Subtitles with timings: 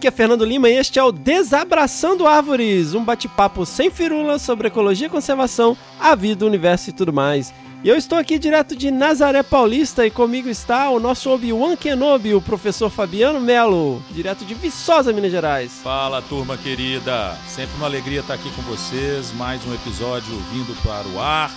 [0.00, 4.68] Aqui é Fernando Lima e este é o Desabraçando Árvores, um bate-papo sem firula sobre
[4.68, 7.52] ecologia e conservação, a vida, o universo e tudo mais.
[7.84, 12.32] E eu estou aqui direto de Nazaré Paulista e comigo está o nosso Obi-Wan Kenobi,
[12.32, 15.80] o professor Fabiano Melo, direto de Viçosa, Minas Gerais.
[15.82, 17.36] Fala, turma querida.
[17.46, 19.34] Sempre uma alegria estar aqui com vocês.
[19.34, 21.50] Mais um episódio vindo para o ar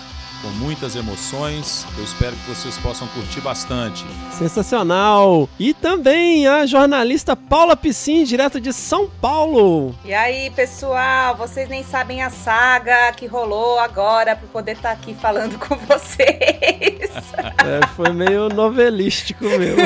[0.43, 1.87] com muitas emoções.
[1.97, 4.05] Eu espero que vocês possam curtir bastante.
[4.37, 5.47] Sensacional!
[5.57, 9.95] E também a jornalista Paula Piscin, direto de São Paulo.
[10.03, 15.13] E aí, pessoal, vocês nem sabem a saga que rolou agora para poder estar aqui
[15.13, 17.13] falando com vocês.
[17.63, 19.83] É, foi meio novelístico mesmo.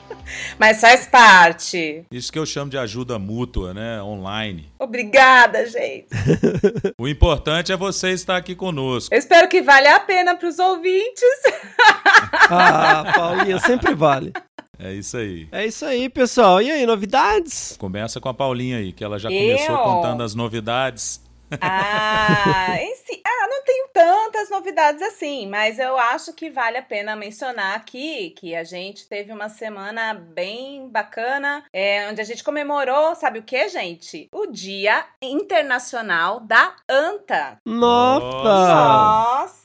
[0.59, 2.05] Mas faz parte.
[2.11, 4.03] Isso que eu chamo de ajuda mútua, né?
[4.03, 4.70] Online.
[4.78, 6.09] Obrigada, gente.
[6.98, 9.12] O importante é você estar aqui conosco.
[9.14, 11.23] Eu espero que valha a pena para os ouvintes.
[12.53, 14.33] Ah, Paulinha, sempre vale.
[14.78, 15.47] É isso aí.
[15.53, 16.61] É isso aí, pessoal.
[16.62, 17.77] E aí, novidades?
[17.78, 19.39] Começa com a Paulinha aí, que ela já Eu?
[19.39, 21.20] começou contando as novidades.
[21.61, 26.83] Ah, em si, ah, não tenho tantas novidades assim, mas eu acho que vale a
[26.83, 32.45] pena mencionar aqui que a gente teve uma semana bem bacana, é, onde a gente
[32.45, 34.29] comemorou, sabe o que, gente?
[34.33, 37.59] O Dia Internacional da Anta.
[37.64, 38.31] Nossa!
[38.42, 39.59] Nossa!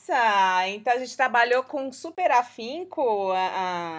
[0.68, 3.32] Então a gente trabalhou com super afinco,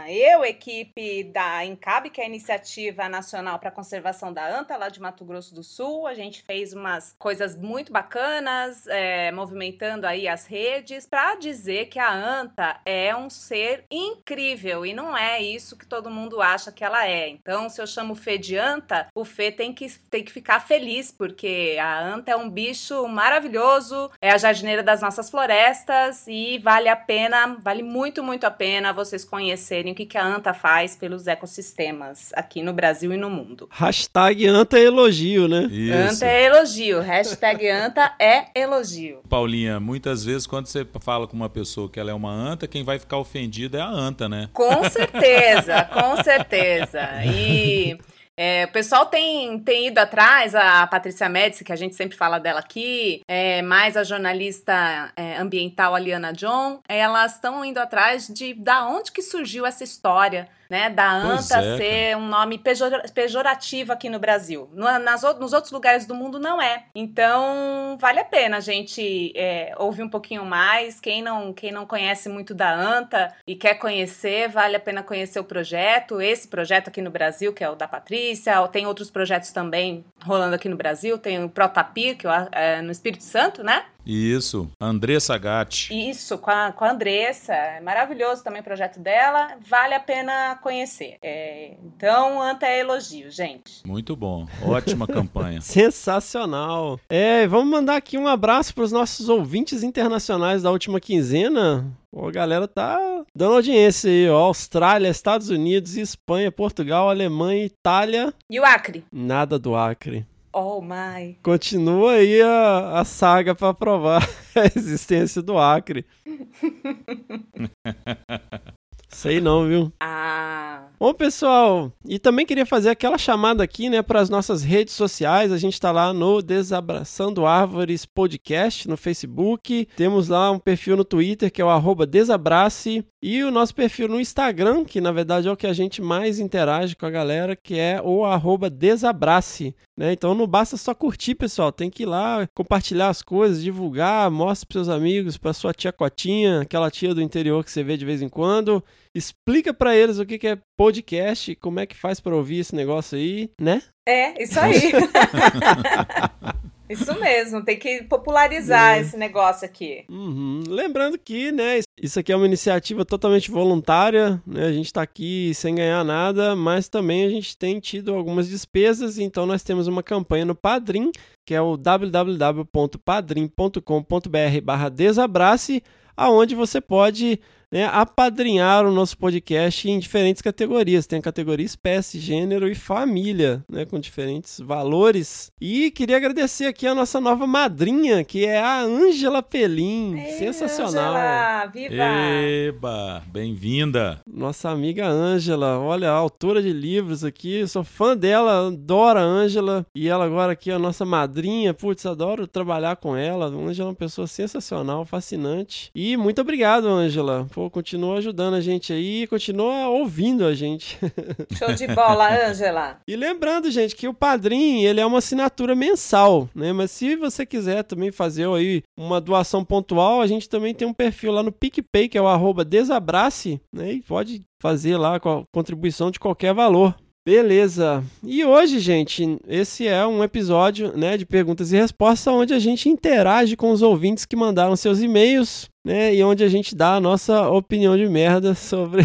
[0.09, 4.89] eu, equipe da Encab, que é a Iniciativa Nacional para a Conservação da Anta, lá
[4.89, 6.07] de Mato Grosso do Sul.
[6.07, 11.99] A gente fez umas coisas muito bacanas, é, movimentando aí as redes, para dizer que
[11.99, 16.85] a anta é um ser incrível e não é isso que todo mundo acha que
[16.85, 17.29] ela é.
[17.29, 20.61] Então, se eu chamo o Fê de anta, o Fê tem que, tem que ficar
[20.61, 25.96] feliz, porque a anta é um bicho maravilhoso, é a jardineira das nossas florestas
[26.27, 30.25] e vale a pena, vale muito, muito a pena vocês conhecerem o que, que a
[30.25, 33.69] anta faz pelos ecossistemas aqui no Brasil e no mundo.
[33.71, 35.69] Hashtag anta elogio, né?
[35.71, 36.15] Isso.
[36.15, 39.21] Anta é elogio, hashtag anta é elogio.
[39.29, 42.85] Paulinha, muitas vezes quando você fala com uma pessoa que ela é uma anta, quem
[42.85, 44.49] vai ficar ofendido é a anta, né?
[44.53, 47.01] Com certeza, com certeza.
[47.25, 47.99] E
[48.39, 52.39] é, o pessoal tem, tem ido atrás, a Patrícia Médici, que a gente sempre fala
[52.39, 58.53] dela aqui, é, mais a jornalista é, ambiental Aliana John, elas estão indo atrás de
[58.53, 60.49] da onde que surgiu essa história.
[60.69, 64.69] Né, da anta é, ser um nome pejora- pejorativo aqui no Brasil.
[64.73, 66.85] Nas nos outros lugares do mundo não é.
[66.95, 71.01] Então, vale a pena a gente é, ouvir um pouquinho mais.
[71.01, 75.39] Quem não, quem não conhece muito da anta e quer conhecer, vale a pena conhecer
[75.41, 76.21] o projeto.
[76.21, 78.67] Esse projeto aqui no Brasil, que é o da Patrícia.
[78.69, 81.19] Tem outros projetos também rolando aqui no Brasil.
[81.19, 83.85] Tem o Protapir, que é no Espírito Santo, né?
[84.07, 84.71] Isso.
[84.81, 85.93] Andressa Gatti.
[86.11, 87.53] Isso, com a, com a Andressa.
[87.53, 89.57] É maravilhoso também o projeto dela.
[89.69, 91.17] Vale a pena conhecer.
[91.21, 93.87] É, então, anta é elogio, gente.
[93.87, 94.47] Muito bom.
[94.63, 95.61] Ótima campanha.
[95.61, 97.01] Sensacional.
[97.09, 101.85] É, vamos mandar aqui um abraço para os nossos ouvintes internacionais da última quinzena.
[102.11, 102.99] Pô, a galera tá
[103.35, 104.47] dando audiência aí, ó.
[104.47, 108.33] Austrália, Estados Unidos, Espanha, Portugal, Alemanha, Itália.
[108.49, 109.05] E o Acre?
[109.13, 110.25] Nada do Acre.
[110.59, 111.37] Oh, my.
[111.43, 116.07] Continua aí a, a saga para provar a existência do Acre.
[119.17, 119.91] Sei não, viu?
[119.99, 124.95] Ah, Bom, pessoal, e também queria fazer aquela chamada aqui, né, para as nossas redes
[124.95, 125.53] sociais.
[125.53, 129.87] A gente está lá no Desabraçando Árvores Podcast no Facebook.
[129.95, 133.05] Temos lá um perfil no Twitter que é o arroba Desabrace.
[133.23, 136.39] E o nosso perfil no Instagram, que na verdade é o que a gente mais
[136.39, 139.75] interage com a galera, que é o arroba Desabrace.
[139.99, 140.13] Né?
[140.13, 141.73] Então não basta só curtir, pessoal.
[141.73, 145.93] Tem que ir lá, compartilhar as coisas, divulgar, mostra para seus amigos, para sua tia
[145.93, 148.83] Cotinha, aquela tia do interior que você vê de vez em quando.
[149.17, 152.75] Explica para eles o que que é podcast, como é que faz para ouvir esse
[152.75, 153.81] negócio aí, né?
[154.07, 154.93] é, isso aí.
[156.89, 159.01] isso mesmo, tem que popularizar É.
[159.01, 160.05] esse negócio aqui.
[160.11, 160.63] Uhum.
[160.69, 164.67] Lembrando que, né, isso aqui é uma iniciativa totalmente voluntária, né?
[164.67, 169.19] A gente tá aqui sem ganhar nada, mas também a gente tem tido algumas despesas,
[169.19, 171.11] então nós temos uma campanha no Padrim,
[171.47, 175.83] que é o www.padrim.com.br barra desabrace,
[176.15, 177.41] aonde você pode
[177.77, 181.07] né, apadrinhar o nosso podcast em diferentes categorias.
[181.07, 185.53] Tem a categoria espécie, gênero e família, né, com diferentes valores.
[185.61, 190.19] E queria agradecer aqui a nossa nova madrinha, que é a Ângela Pelim.
[190.19, 191.15] Ei, Sensacional.
[191.17, 192.05] Ângela, viva!
[192.43, 194.23] Eba, bem-vinda.
[194.27, 199.23] Nossa amiga Ângela, olha a autora de livros aqui, eu sou fã dela, adoro a
[199.23, 199.85] Ângela.
[199.95, 203.47] E ela agora aqui é a nossa madrinha, putz, adoro trabalhar com ela.
[203.47, 205.91] A Ângela é uma pessoa sensacional, fascinante.
[205.95, 207.47] E muito obrigado, Ângela.
[207.71, 210.99] Continua ajudando a gente aí, continua ouvindo a gente.
[211.57, 212.99] Show de bola, Ângela.
[213.07, 216.73] E lembrando, gente, que o Padrim, ele é uma assinatura mensal, né?
[216.73, 220.95] Mas se você quiser também fazer aí uma doação pontual, a gente também tem um
[220.95, 223.93] perfil lá no PicPay, que é o arroba desabrace, né?
[223.93, 226.95] E pode fazer lá com a contribuição de qualquer valor.
[227.27, 228.05] Beleza.
[228.23, 232.89] E hoje, gente, esse é um episódio, né, de perguntas e respostas onde a gente
[232.89, 237.01] interage com os ouvintes que mandaram seus e-mails, né, e onde a gente dá a
[237.01, 239.05] nossa opinião de merda sobre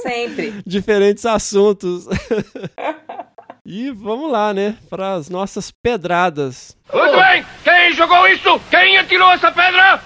[0.00, 0.54] Sempre.
[0.64, 2.06] diferentes assuntos.
[3.66, 6.76] e vamos lá, né, para as nossas pedradas.
[6.94, 7.44] Muito bem!
[7.64, 8.60] Quem jogou isso?
[8.70, 10.00] Quem atirou essa pedra?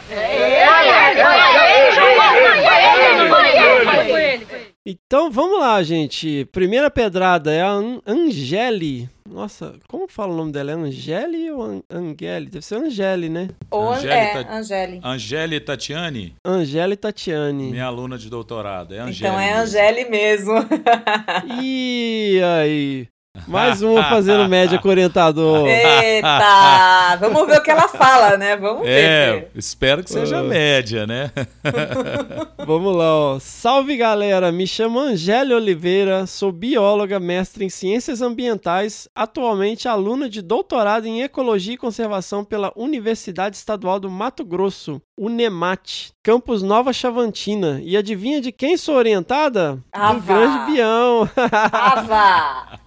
[4.88, 6.44] Então vamos lá, gente.
[6.52, 9.10] Primeira pedrada é a An Angeli.
[9.28, 10.70] Nossa, como fala o nome dela?
[10.70, 12.46] É Angeli ou An Angeli?
[12.46, 13.48] Deve ser Angeli, né?
[13.68, 15.00] Ou Angélica- é, Angeli.
[15.02, 17.70] Angeli Tatiane, Angeli Tatiane.
[17.72, 18.94] minha aluna de doutorado.
[18.94, 19.28] É Angeli.
[19.28, 20.54] Então é Angeli mesmo.
[21.60, 23.08] E aí?
[23.46, 25.66] Mais uma fazendo média com orientador.
[25.66, 27.16] Eita!
[27.20, 28.56] Vamos ver o que ela fala, né?
[28.56, 29.50] Vamos É, ver.
[29.54, 31.30] espero que seja média, né?
[32.66, 33.38] Vamos lá, ó.
[33.40, 40.42] Salve galera, me chamo Angélia Oliveira, sou bióloga, mestre em ciências ambientais, atualmente aluna de
[40.42, 47.80] doutorado em ecologia e conservação pela Universidade Estadual do Mato Grosso, UNEMAT, campus Nova Chavantina.
[47.82, 49.78] E adivinha de quem sou orientada?
[49.92, 51.28] Ah, Do grande Bião.
[51.72, 52.78] Ava!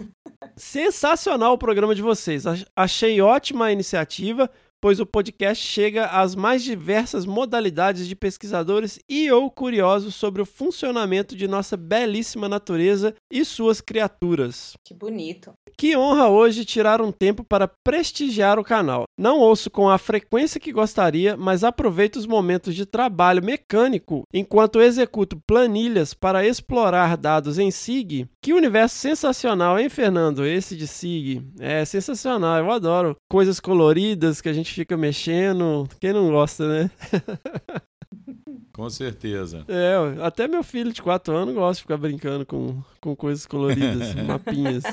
[0.60, 2.46] Sensacional o programa de vocês.
[2.46, 4.50] Ach- Achei ótima a iniciativa,
[4.82, 10.46] pois o podcast chega às mais diversas modalidades de pesquisadores e ou curiosos sobre o
[10.46, 14.74] funcionamento de nossa belíssima natureza e suas criaturas.
[14.86, 15.54] Que bonito.
[15.78, 19.04] Que honra hoje tirar um tempo para prestigiar o canal.
[19.20, 24.80] Não ouço com a frequência que gostaria, mas aproveito os momentos de trabalho mecânico enquanto
[24.80, 28.30] executo planilhas para explorar dados em SIG.
[28.42, 30.46] Que universo sensacional, hein, Fernando?
[30.46, 31.46] Esse de SIG.
[31.60, 33.18] É sensacional, eu adoro.
[33.30, 35.86] Coisas coloridas que a gente fica mexendo.
[36.00, 36.92] Quem não gosta, né?
[38.80, 39.66] Com certeza.
[39.68, 44.16] É, até meu filho de 4 anos gosta de ficar brincando com, com coisas coloridas,
[44.26, 44.86] mapinhas.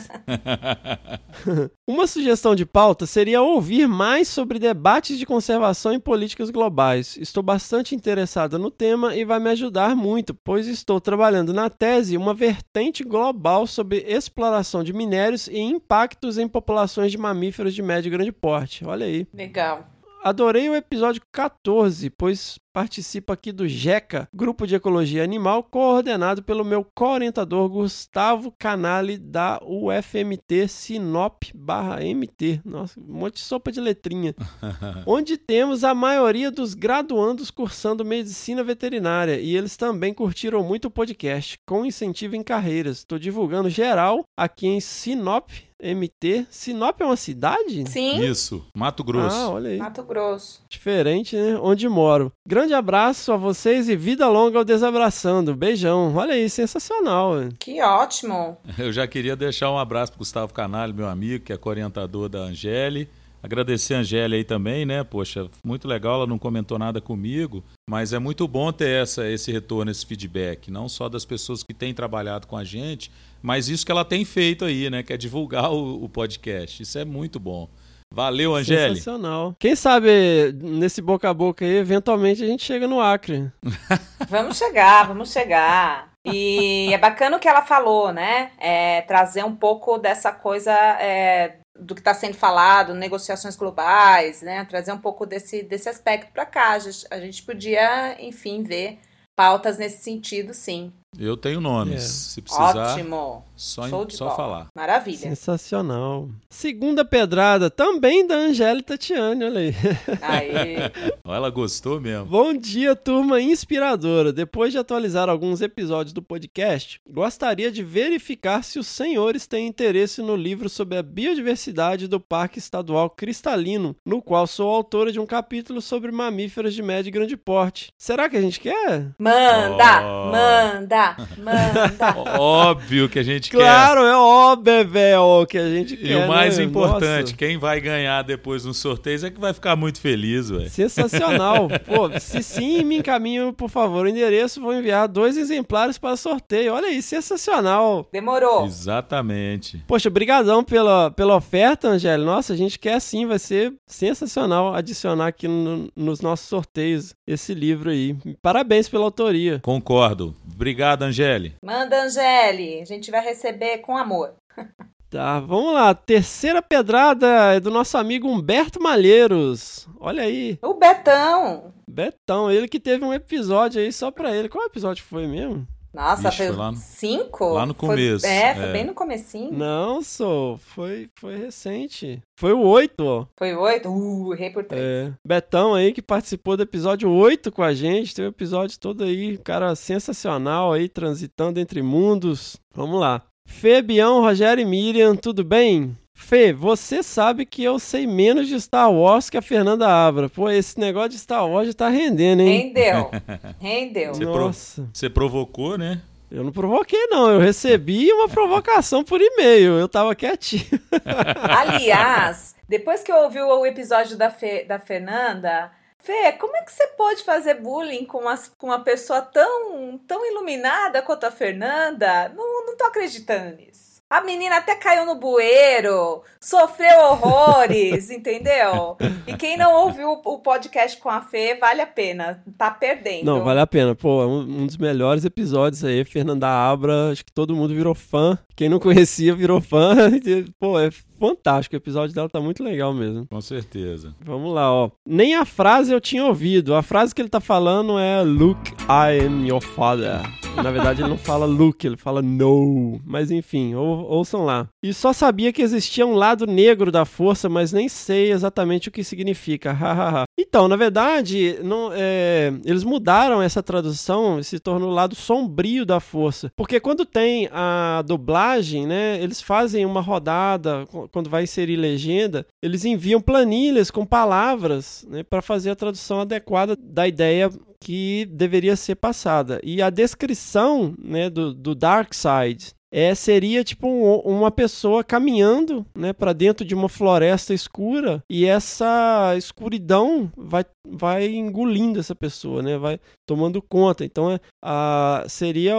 [1.86, 7.16] Uma sugestão de pauta seria ouvir mais sobre debates de conservação e políticas globais.
[7.16, 12.16] Estou bastante interessada no tema e vai me ajudar muito, pois estou trabalhando na tese
[12.16, 18.08] uma vertente global sobre exploração de minérios e impactos em populações de mamíferos de médio
[18.08, 18.84] e grande porte.
[18.84, 19.28] Olha aí.
[19.32, 19.86] Legal.
[20.26, 26.62] Adorei o episódio 14, pois participo aqui do GECA, Grupo de Ecologia Animal, coordenado pelo
[26.62, 32.61] meu co-orientador Gustavo Canali, da UFMT Sinop barra MT.
[32.67, 34.34] Nossa, um monte de sopa de letrinha.
[35.06, 40.90] onde temos a maioria dos graduandos cursando medicina veterinária e eles também curtiram muito o
[40.90, 42.99] podcast, com incentivo em carreiras.
[42.99, 45.49] Estou divulgando geral aqui em Sinop,
[45.82, 46.46] MT.
[46.50, 47.88] Sinop é uma cidade?
[47.90, 49.37] Sim, Isso, Mato Grosso.
[49.37, 49.79] Ah, olha aí.
[49.79, 50.62] Mato Grosso.
[50.69, 51.58] Diferente, né?
[51.61, 52.32] Onde moro.
[52.46, 55.55] Grande abraço a vocês e vida longa ao Desabraçando.
[55.55, 56.15] Beijão.
[56.15, 57.35] Olha aí, sensacional.
[57.58, 58.56] Que ótimo.
[58.79, 62.41] Eu já queria deixar um abraço para Gustavo Canalho, meu amigo, que é co-orientador da
[62.41, 63.08] Angeli.
[63.43, 65.05] Agradecer a Angélia aí também, né?
[65.05, 69.53] Poxa, muito legal, ela não comentou nada comigo, mas é muito bom ter essa, esse
[69.53, 73.87] retorno, esse feedback, não só das pessoas que têm trabalhado com a gente, mas isso
[73.87, 75.03] que ela tem feito aí, né?
[75.05, 76.82] Que é divulgar o, o podcast.
[76.82, 77.69] Isso é muito bom.
[78.17, 78.94] Valeu, Angélia.
[78.94, 79.55] Sensacional.
[79.58, 83.53] Quem sabe nesse boca a boca aí, eventualmente a gente chega no Acre.
[84.27, 86.11] Vamos chegar, vamos chegar.
[86.25, 88.51] E é bacana o que ela falou, né?
[88.58, 94.65] É, trazer um pouco dessa coisa é, do que está sendo falado, negociações globais, né?
[94.65, 96.70] Trazer um pouco desse, desse aspecto para cá.
[96.70, 98.99] A gente, a gente podia, enfim, ver
[99.37, 100.91] pautas nesse sentido, sim.
[101.19, 101.94] Eu tenho nomes.
[101.94, 101.99] É.
[102.08, 103.44] Se precisar, Ótimo.
[103.55, 104.37] só, Show só bola.
[104.37, 104.67] falar.
[104.75, 105.19] Maravilha.
[105.19, 106.29] Sensacional.
[106.51, 109.75] Segunda pedrada, também da Angélica Tatiane, olha aí.
[110.23, 110.77] Aí.
[111.25, 112.27] Ela gostou mesmo.
[112.27, 114.32] Bom dia, turma inspiradora.
[114.32, 120.20] Depois de atualizar alguns episódios do podcast, gostaria de verificar se os senhores têm interesse
[120.23, 125.27] no livro sobre a biodiversidade do Parque Estadual Cristalino, no qual sou autora de um
[125.27, 127.93] capítulo sobre mamíferos de médio e grande porte.
[127.99, 129.11] Será que a gente quer?
[129.19, 130.31] Manda, Oh.
[130.31, 131.06] manda,
[131.39, 132.17] manda.
[132.39, 136.06] Óbvio que a gente Claro, é óbvio, velho, que a gente quer.
[136.06, 136.13] quer.
[136.13, 136.65] E o mais né?
[136.65, 137.36] importante, Nossa.
[137.36, 140.69] quem vai ganhar depois no sorteio é que vai ficar muito feliz, velho.
[140.70, 141.69] Sensacional.
[141.86, 144.60] Pô, se sim, me encaminho, por favor, o endereço.
[144.60, 146.72] Vou enviar dois exemplares para sorteio.
[146.75, 148.06] Olha aí, sensacional.
[148.13, 148.67] Demorou.
[148.67, 149.82] Exatamente.
[149.86, 152.27] Poxa, brigadão pela, pela oferta, Angélica.
[152.31, 157.55] Nossa, a gente quer sim, vai ser sensacional adicionar aqui no- nos nossos sorteios esse
[157.55, 158.17] livro aí.
[158.43, 159.60] Parabéns pela autoria.
[159.63, 160.34] Concordo.
[160.55, 161.55] Obrigado, Angele.
[161.62, 162.81] Manda, Angele.
[162.81, 164.34] A gente vai receber com amor.
[165.08, 165.94] Tá, vamos lá.
[165.94, 169.88] Terceira pedrada é do nosso amigo Humberto Malheiros.
[170.00, 171.72] Olha aí, O Betão.
[171.88, 174.48] Betão, ele que teve um episódio aí só pra ele.
[174.48, 175.66] Qual episódio foi mesmo?
[175.96, 177.48] Nossa, Vixe, foi, foi lá no- cinco?
[177.55, 178.72] lá no Foi- começo, é, foi é.
[178.72, 179.50] bem no comecinho.
[179.53, 180.58] Não, sou.
[180.58, 182.20] Foi, foi recente.
[182.38, 183.26] Foi o 8, ó.
[183.38, 183.88] Foi oito?
[183.88, 184.82] Uh, errei por três.
[184.84, 189.05] É, Betão aí que participou do episódio 8 com a gente, tem o episódio todo
[189.05, 192.56] aí, cara sensacional aí, transitando entre mundos.
[192.74, 193.22] Vamos lá.
[193.48, 195.96] Fê, Bião, Rogério e Miriam, tudo bem?
[196.19, 200.29] Fê, você sabe que eu sei menos de Star Wars que a Fernanda Abra.
[200.31, 202.73] Pô, esse negócio de Star Wars já tá rendendo, hein?
[202.75, 203.11] Rendeu.
[203.61, 204.15] Rendeu.
[204.15, 206.01] Você pro- Nossa, Você provocou, né?
[206.29, 210.65] eu não provoquei não, eu recebi uma provocação por e-mail, eu tava quietinho.
[211.49, 216.73] Aliás, depois que eu ouvi o episódio da, Fê, da Fernanda, Fê, como é que
[216.73, 222.29] você pode fazer bullying com uma, com uma pessoa tão, tão iluminada quanto a Fernanda?
[222.37, 223.85] Não, não tô acreditando nisso.
[224.08, 228.96] A menina até caiu no bueiro, sofreu horrores, entendeu?
[229.27, 232.41] E quem não ouviu o podcast com a Fê, vale a pena.
[232.56, 233.25] Tá perdendo.
[233.25, 233.96] Não, vale a pena.
[233.96, 236.05] Pô, é um, um dos melhores episódios aí.
[236.05, 238.39] Fernanda Abra, acho que todo mundo virou fã.
[238.55, 239.96] Quem não conhecia virou fã.
[240.60, 241.75] Pô, é fantástico.
[241.75, 243.27] O episódio dela tá muito legal mesmo.
[243.29, 244.15] Com certeza.
[244.25, 244.91] Vamos lá, ó.
[245.06, 246.75] Nem a frase eu tinha ouvido.
[246.75, 250.20] A frase que ele tá falando é Luke, I am your father.
[250.63, 252.99] Na verdade, ele não fala Luke, ele fala No.
[253.05, 254.67] Mas enfim, ou- ouçam lá.
[254.82, 258.93] E só sabia que existia um lado negro da força, mas nem sei exatamente o
[258.93, 259.73] que significa.
[259.73, 260.25] Hahaha.
[260.39, 265.85] então, na verdade, não, é, eles mudaram essa tradução e se tornou o lado sombrio
[265.85, 266.51] da força.
[266.56, 272.46] Porque quando tem a dublagem, né, eles fazem uma rodada, qu- quando vai inserir legenda,
[272.63, 278.75] eles enviam planilhas com palavras né, para fazer a tradução adequada da ideia que deveria
[278.77, 279.60] ser passada.
[279.63, 285.84] E a descrição né, do, do Dark Side é, seria tipo um- uma pessoa caminhando
[285.94, 292.62] né, para dentro de uma floresta escura e essa escuridão vai, vai engolindo essa pessoa,
[292.62, 294.05] né, vai tomando conta.
[294.05, 295.74] Então é, a, seria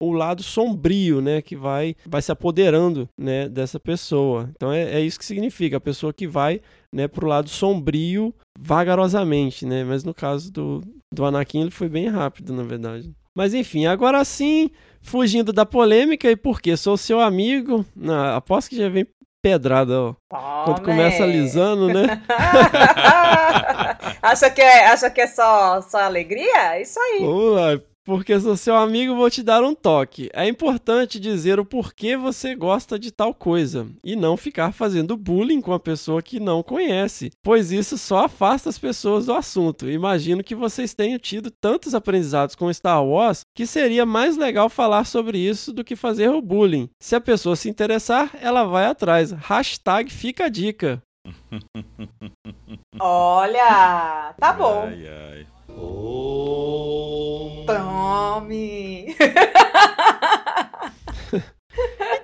[0.00, 4.48] o lado sombrio né, que vai, vai se apoderando né, dessa pessoa.
[4.54, 6.60] Então é, é isso que significa, a pessoa que vai
[6.92, 9.82] né, para o lado sombrio vagarosamente, né?
[9.82, 10.80] Mas no caso do,
[11.12, 13.12] do Anakin ele foi bem rápido, na verdade.
[13.36, 14.70] Mas enfim, agora sim,
[15.04, 19.06] fugindo da polêmica e porque sou seu amigo, na, aposto que já vem
[19.42, 20.14] pedrada, ó.
[20.64, 20.86] Quando Tome.
[20.86, 22.22] começa alisando, né?
[24.22, 26.80] acha que é, acha que é só, só alegria?
[26.80, 27.20] Isso aí.
[27.20, 27.93] Vamos lá.
[28.04, 30.28] Porque sou seu amigo, vou te dar um toque.
[30.34, 35.62] É importante dizer o porquê você gosta de tal coisa e não ficar fazendo bullying
[35.62, 39.88] com a pessoa que não conhece, pois isso só afasta as pessoas do assunto.
[39.88, 45.06] Imagino que vocês tenham tido tantos aprendizados com Star Wars que seria mais legal falar
[45.06, 46.90] sobre isso do que fazer o bullying.
[47.00, 49.32] Se a pessoa se interessar, ela vai atrás.
[49.32, 51.02] Hashtag fica a dica.
[53.00, 54.84] Olha, tá bom.
[54.88, 55.53] Ai, ai.
[57.66, 59.16] Tome.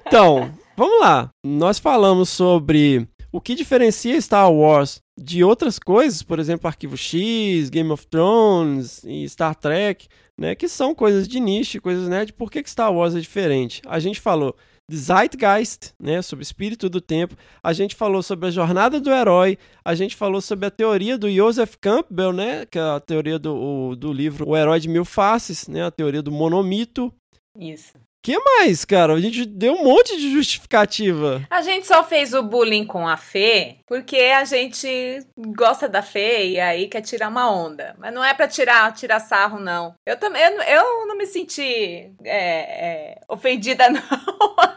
[0.06, 1.30] Então, vamos lá.
[1.44, 7.70] Nós falamos sobre o que diferencia Star Wars de outras coisas, por exemplo, Arquivo X,
[7.70, 12.32] Game of Thrones e Star Trek, né, que são coisas de nicho, coisas nerd.
[12.32, 13.82] Por que, que Star Wars é diferente?
[13.86, 14.56] A gente falou
[14.96, 17.36] Zeitgeist, né, sobre espírito do tempo.
[17.62, 19.58] A gente falou sobre a jornada do herói.
[19.84, 23.94] A gente falou sobre a teoria do Joseph Campbell, né, que é a teoria do,
[23.96, 27.12] do livro O Herói de Mil Faces, né, a teoria do monomito.
[27.58, 27.94] Isso.
[28.22, 29.14] Que mais, cara?
[29.14, 31.42] A gente deu um monte de justificativa.
[31.50, 35.18] A gente só fez o bullying com a Fê porque a gente
[35.56, 37.96] gosta da Fê e aí quer tirar uma onda.
[37.98, 39.94] Mas não é pra tirar, tirar sarro, não.
[40.06, 44.00] Eu também, eu, eu não me senti é, é, ofendida, não,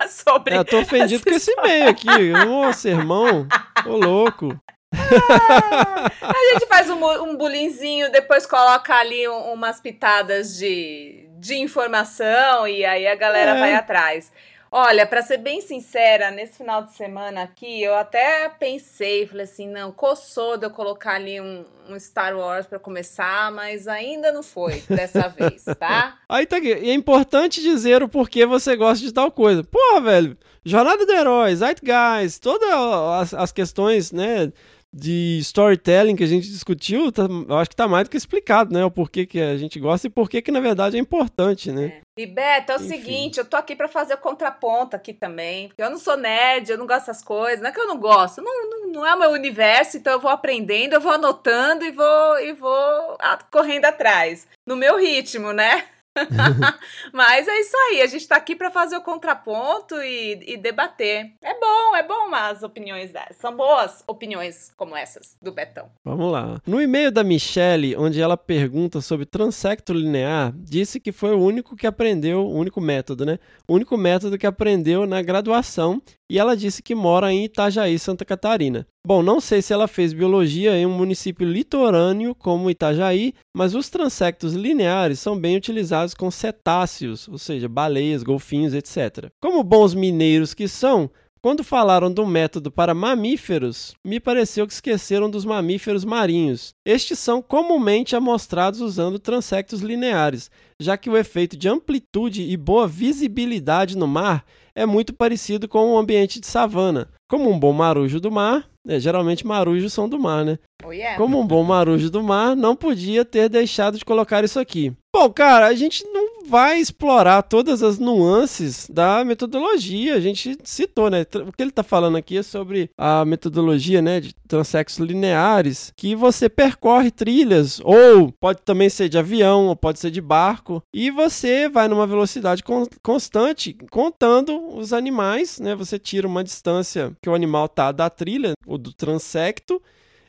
[0.08, 0.56] sobre...
[0.56, 2.08] É, eu tô ofendido com esse e-mail aqui.
[2.50, 3.48] Ô, sermão.
[3.86, 4.58] Ô, louco.
[4.94, 12.68] A gente faz um, um bullyingzinho, depois coloca ali um, umas pitadas de, de informação
[12.68, 13.60] e aí a galera É.
[13.60, 14.32] vai atrás.
[14.76, 19.68] Olha, pra ser bem sincera, nesse final de semana aqui, eu até pensei, falei assim,
[19.70, 24.42] não, coçou de eu colocar ali um, um Star Wars pra começar, mas ainda não
[24.42, 26.16] foi dessa vez, tá?
[26.28, 26.74] Aí tá aqui.
[26.74, 29.64] E é importante dizer o porquê você gosta de tal coisa.
[29.64, 30.36] Porra, velho.
[30.66, 34.52] Jornada do Herói, Zeitgeist, todas as, as questões, né?
[34.96, 38.72] De storytelling que a gente discutiu, tá- eu acho que tá mais do que explicado,
[38.72, 38.86] né?
[38.86, 42.02] O porquê que a gente gosta e porquê que, na verdade, é importante, né?
[42.16, 42.88] E Beto, é o Enfim.
[42.90, 45.68] seguinte, eu tô aqui pra fazer o contraponto aqui também.
[45.68, 47.60] Porque eu não sou nerd, eu não gosto dessas coisas.
[47.60, 50.20] Não é que eu não gosto, não, não, não é o meu universo, então eu
[50.20, 54.46] vou aprendendo, eu vou anotando e vou, e vou ah, correndo atrás.
[54.68, 55.86] No meu ritmo, né?
[57.12, 61.34] Mas é isso aí, a gente tá aqui pra fazer o contraponto e, e debater.
[61.42, 63.38] É bom, é bom as opiniões dessas.
[63.38, 65.90] São boas opiniões como essas do Betão.
[66.04, 66.62] Vamos lá.
[66.66, 71.76] No e-mail da Michelle, onde ela pergunta sobre transecto linear, disse que foi o único
[71.76, 73.40] que aprendeu, o único método, né?
[73.68, 78.26] O único método que aprendeu na graduação e ela disse que mora em Itajaí, Santa
[78.26, 78.88] Catarina.
[79.06, 83.90] Bom, não sei se ela fez biologia em um município litorâneo como Itajaí, mas os
[83.90, 89.30] transectos lineares são bem utilizados com cetáceos, ou seja, baleias, golfinhos, etc.
[89.42, 91.10] Como bons mineiros que são,
[91.44, 96.74] quando falaram do método para mamíferos, me pareceu que esqueceram dos mamíferos marinhos.
[96.86, 102.88] Estes são comumente amostrados usando transectos lineares, já que o efeito de amplitude e boa
[102.88, 107.10] visibilidade no mar é muito parecido com o ambiente de savana.
[107.28, 110.58] Como um bom marujo do mar, é, geralmente marujos são do mar, né?
[110.86, 111.18] Oh, yeah.
[111.18, 114.92] Como um bom marujo do mar, não podia ter deixado de colocar isso aqui.
[115.16, 120.16] Bom, cara, a gente não vai explorar todas as nuances da metodologia.
[120.16, 121.22] A gente citou, né?
[121.22, 126.16] O que ele está falando aqui é sobre a metodologia, né, de transexos lineares, que
[126.16, 131.10] você percorre trilhas, ou pode também ser de avião, ou pode ser de barco, e
[131.12, 135.76] você vai numa velocidade con- constante, contando os animais, né?
[135.76, 139.82] Você tira uma distância que o animal tá da trilha, ou do transecto,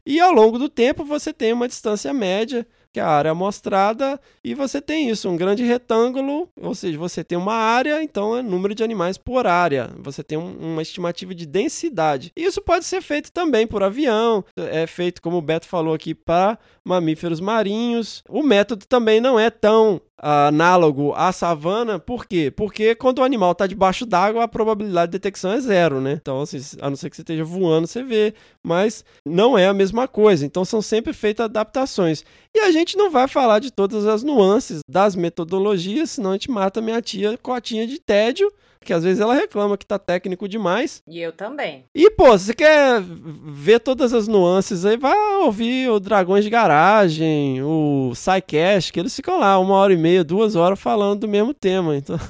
[0.06, 4.20] e ao longo do tempo você tem uma distância média, que é a área amostrada,
[4.44, 8.42] e você tem isso, um grande retângulo, ou seja, você tem uma área, então é
[8.42, 9.90] número de animais por área.
[9.98, 12.30] Você tem um- uma estimativa de densidade.
[12.36, 16.56] Isso pode ser feito também por avião, é feito, como o Beto falou aqui, para
[16.84, 18.22] mamíferos marinhos.
[18.28, 22.50] O método também não é tão análogo à savana, por quê?
[22.50, 26.12] Porque quando o animal está debaixo d'água, a probabilidade de detecção é zero, né?
[26.12, 29.74] Então, assim, a não ser que você esteja voando, você vê, mas não é a
[29.74, 30.46] mesma coisa.
[30.46, 32.24] Então, são sempre feitas adaptações.
[32.54, 36.50] E a gente não vai falar de todas as nuances das metodologias, senão a gente
[36.50, 38.50] mata minha tia cotinha de tédio,
[38.84, 41.02] que às vezes ela reclama que tá técnico demais.
[41.08, 41.84] E eu também.
[41.94, 46.50] E, pô, se você quer ver todas as nuances aí, vai ouvir o Dragões de
[46.50, 51.28] Garagem, o SciCast, que eles ficam lá uma hora e meia, duas horas falando do
[51.28, 51.96] mesmo tema.
[51.96, 52.18] Então...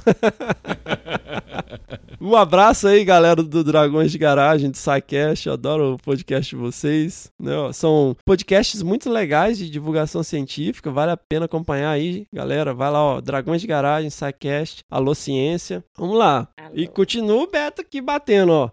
[2.21, 5.51] um abraço aí, galera do Dragões de Garagem, do SciCast.
[5.51, 7.31] Adoro o podcast de vocês.
[7.39, 7.53] né?
[7.73, 12.73] São podcasts muito legais de divulgação científica, vale a pena acompanhar aí, galera.
[12.75, 15.85] Vai lá, ó, Dragões de Garagem, SciCast, Alô Ciência.
[15.97, 16.49] Vamos lá.
[16.57, 16.71] Alô.
[16.75, 18.71] E continua o Beto aqui batendo, ó.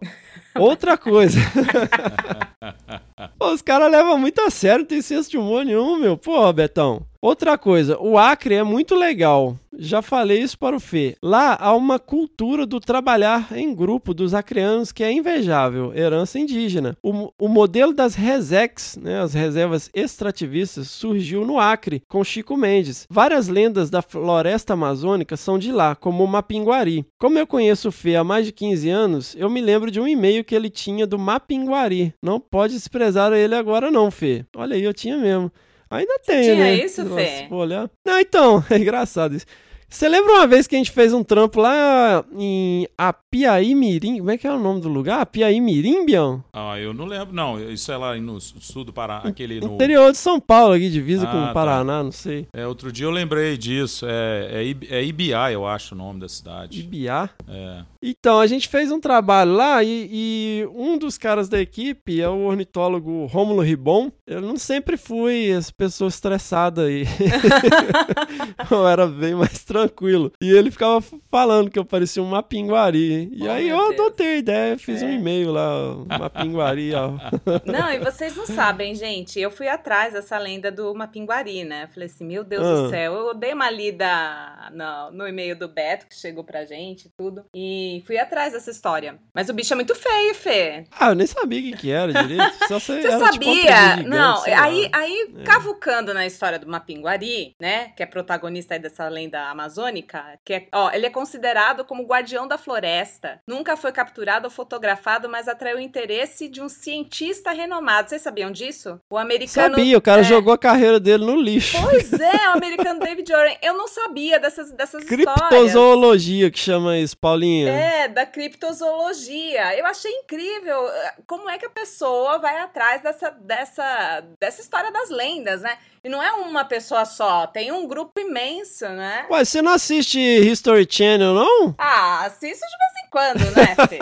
[0.56, 1.40] Outra coisa.
[3.38, 6.18] Pô, os caras levam muito a sério, não tem senso de humor nenhum, meu.
[6.18, 7.06] Pô, Betão.
[7.24, 9.56] Outra coisa, o Acre é muito legal.
[9.78, 11.16] Já falei isso para o Fê.
[11.22, 16.98] Lá há uma cultura do trabalhar em grupo dos acreanos que é invejável, herança indígena.
[17.04, 23.06] O, o modelo das resex, né, as reservas extrativistas, surgiu no Acre, com Chico Mendes.
[23.08, 27.06] Várias lendas da floresta amazônica são de lá, como o Mapinguari.
[27.20, 30.08] Como eu conheço o Fê há mais de 15 anos, eu me lembro de um
[30.08, 32.16] e-mail que ele tinha do Mapinguari.
[32.20, 34.44] Não pode desprezar ele agora não, Fê.
[34.56, 35.52] Olha aí, eu tinha mesmo.
[35.92, 36.76] Ainda tem, Tinha né?
[36.86, 37.48] isso, Nossa, Fê?
[37.50, 37.90] vou olhar.
[38.06, 39.46] Não, então, é engraçado isso.
[39.90, 44.20] Você lembra uma vez que a gente fez um trampo lá em Apiaí Mirim?
[44.20, 45.20] Como é que é o nome do lugar?
[45.20, 46.42] Apiaí Mirim, Bião?
[46.54, 47.60] Ah, eu não lembro, não.
[47.60, 49.74] Isso é lá no sul do Pará, aquele no.
[49.76, 51.52] Interior de São Paulo, aqui, divisa Ah, com tá.
[51.52, 52.48] o Paraná, não sei.
[52.54, 54.06] É, outro dia eu lembrei disso.
[54.08, 56.80] É, é, é Ibiá, eu acho o nome da cidade.
[56.80, 57.30] Ibiá?
[57.50, 57.82] É.
[58.04, 62.28] Então, a gente fez um trabalho lá e, e um dos caras da equipe é
[62.28, 64.12] o ornitólogo Rômulo Ribon.
[64.26, 67.04] Eu não sempre fui as pessoas estressadas aí.
[68.72, 70.32] eu era bem mais tranquilo.
[70.42, 73.30] E ele ficava falando que eu parecia um mapinguari.
[73.34, 73.92] E Oh, aí eu Deus.
[73.92, 75.14] adotei a ideia, fiz um É.
[75.14, 77.12] e-mail lá, mapinguari, ó.
[77.66, 79.40] Não, e vocês não sabem, gente.
[79.40, 81.88] Eu fui atrás dessa lenda do Mapinguari, né?
[81.94, 82.74] Falei assim, meu Deus Ah.
[82.84, 83.14] do céu.
[83.14, 87.44] Eu dei uma lida no, no e-mail do Beto, que chegou pra gente e tudo.
[87.56, 89.20] E fui atrás dessa história.
[89.34, 90.86] Mas o bicho é muito feio, Fê.
[90.92, 92.68] Ah, eu nem sabia o que, que era direito.
[92.68, 93.56] Só sei, Você era tipo sabia?
[93.56, 94.64] gigante, não, lá.
[94.64, 97.92] aí, aí cavucando na história do Mapinguari, né?
[97.98, 102.48] Que é protagonista aí dessa lenda amazônica, que é, ó, ele é considerado como guardião
[102.48, 103.42] da floresta.
[103.48, 108.10] Nunca foi capturado ou fotografado, mas atraiu o interesse de um cientista renomado.
[108.10, 109.00] Vocês sabiam disso?
[109.10, 109.76] O americano.
[109.76, 110.26] Sabia, o cara é.
[110.26, 111.78] jogou a carreira dele no lixo.
[111.82, 113.58] Pois é, o americano David Oren.
[113.62, 115.36] Eu não sabia dessas, dessas histórias.
[115.36, 117.70] Criptozoologia que chama isso, Paulinha.
[117.70, 119.78] É, da criptozoologia.
[119.78, 124.92] Eu achei incrível eh, como é que a pessoa vai atrás dessa, dessa, dessa história
[124.92, 125.78] das lendas, né?
[126.04, 129.28] E não é uma pessoa só, tem um grupo imenso, né?
[129.30, 131.76] Ué, você não assiste History Channel, não?
[131.78, 134.00] Ah, assisto de vez em quando, né, Fê?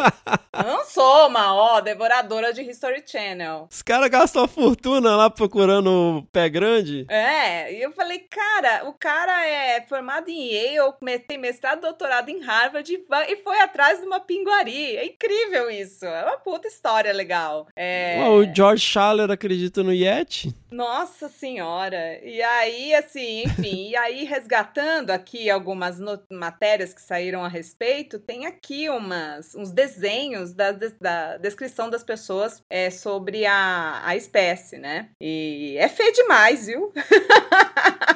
[0.58, 3.68] Eu não sou uma, ó, devoradora de History Channel.
[3.70, 7.06] Os caras gastam uma fortuna lá procurando o pé grande.
[7.10, 10.94] É, e eu falei, cara, o cara é formado em Yale,
[11.28, 14.96] tem mestrado, doutorado em Harvard e e foi atrás de uma pinguari.
[14.96, 16.06] É incrível isso.
[16.06, 17.68] É uma puta história legal.
[17.76, 18.18] É...
[18.20, 20.54] Ué, o George Schaller acredita no Yeti?
[20.72, 21.89] Nossa senhora!
[22.24, 25.98] E aí, assim, enfim, e aí resgatando aqui algumas
[26.30, 32.64] matérias que saíram a respeito, tem aqui umas, uns desenhos da, da descrição das pessoas
[32.70, 35.10] é, sobre a, a espécie, né?
[35.20, 36.92] E é feio demais, viu?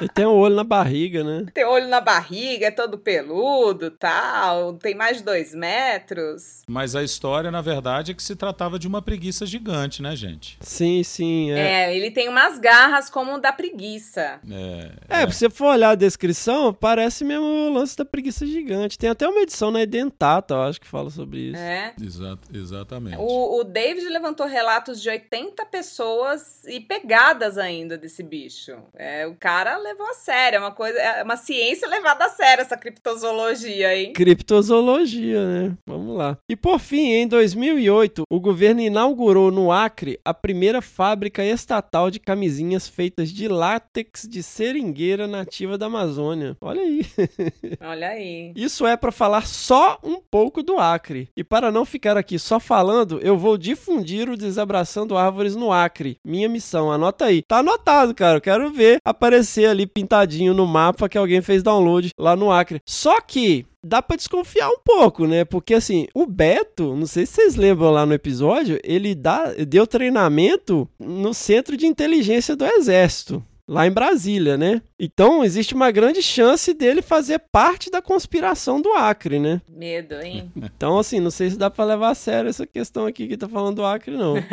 [0.00, 1.46] Ele tem um olho na barriga, né?
[1.54, 6.62] Tem olho na barriga, é todo peludo, tal, tem mais de dois metros.
[6.66, 10.58] Mas a história, na verdade, é que se tratava de uma preguiça gigante, né, gente?
[10.60, 11.52] Sim, sim.
[11.52, 14.40] É, É, ele tem umas garras como o da preguiça.
[14.50, 18.98] É, é, se você for olhar a descrição, parece mesmo o lance da preguiça gigante.
[18.98, 21.56] Tem até uma edição na Edentata, eu acho, que fala sobre isso.
[21.60, 21.94] É.
[22.00, 23.16] exa- exatamente.
[23.18, 28.72] O, o David levantou relatos de 80 pessoas e pegadas ainda desse bicho.
[28.94, 32.62] É, o cara levou a sério, é uma coisa, é uma ciência levada a sério
[32.62, 34.12] essa criptozoologia, hein?
[34.12, 35.76] Criptozoologia, né?
[35.86, 36.38] Vamos lá.
[36.48, 42.18] E por fim, em 2008, o governo inaugurou no Acre a primeira fábrica estatal de
[42.20, 46.56] camisinhas feitas de látex de seringueira nativa da Amazônia.
[46.60, 47.06] Olha aí.
[47.80, 48.52] Olha aí.
[48.54, 51.28] Isso é para falar só um pouco do Acre.
[51.36, 56.18] E para não ficar aqui só falando, eu vou difundir o Desabraçando Árvores no Acre.
[56.24, 57.42] Minha missão, anota aí.
[57.42, 58.38] Tá anotado, cara.
[58.38, 62.80] Eu quero ver aparecer ali pintadinho no mapa que alguém fez download lá no Acre.
[62.86, 65.44] Só que dá pra desconfiar um pouco, né?
[65.44, 69.86] Porque assim, o Beto, não sei se vocês lembram lá no episódio, ele dá, deu
[69.86, 74.82] treinamento no Centro de Inteligência do Exército lá em Brasília, né?
[74.98, 79.60] Então existe uma grande chance dele fazer parte da conspiração do Acre, né?
[79.68, 80.50] Medo, hein?
[80.76, 83.48] Então, assim, não sei se dá pra levar a sério essa questão aqui que tá
[83.48, 84.34] falando do Acre, não.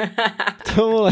[0.62, 1.02] Então, vamos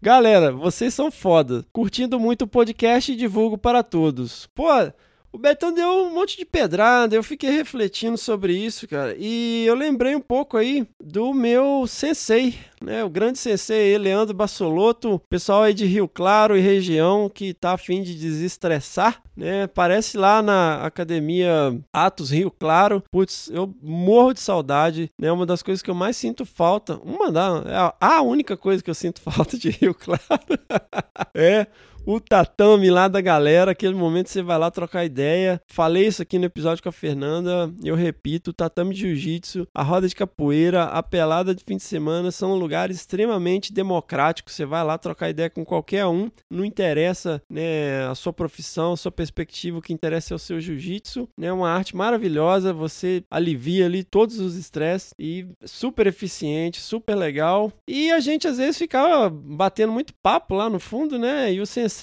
[0.00, 1.64] Galera, vocês são foda.
[1.72, 4.48] Curtindo muito o podcast e divulgo para todos.
[4.54, 4.68] Pô,
[5.32, 9.14] o Betão deu um monte de pedrada, eu fiquei refletindo sobre isso, cara.
[9.18, 13.04] E eu lembrei um pouco aí do meu sensei, né?
[13.04, 17.78] O grande sensei, Leandro Bassolotto, pessoal aí de Rio Claro e região que tá a
[17.78, 19.66] fim de desestressar, né?
[19.66, 23.02] Parece lá na academia Atos Rio Claro.
[23.10, 25.30] Putz, eu morro de saudade, né?
[25.30, 28.88] Uma das coisas que eu mais sinto falta, uma da, é a única coisa que
[28.90, 30.20] eu sinto falta de Rio Claro
[31.34, 31.66] é
[32.06, 35.60] o tatame lá da galera, aquele momento você vai lá trocar ideia.
[35.66, 39.82] Falei isso aqui no episódio com a Fernanda, eu repito, o tatame de jiu-jitsu, a
[39.82, 44.54] roda de capoeira, a pelada de fim de semana são lugares extremamente democráticos.
[44.54, 48.96] Você vai lá trocar ideia com qualquer um, não interessa, né, a sua profissão, a
[48.96, 51.52] sua perspectiva, o que interessa é o seu jiu-jitsu, né?
[51.52, 57.72] Uma arte maravilhosa, você alivia ali todos os estresses e super eficiente, super legal.
[57.88, 61.52] E a gente às vezes ficava batendo muito papo lá no fundo, né?
[61.52, 61.95] E o sensei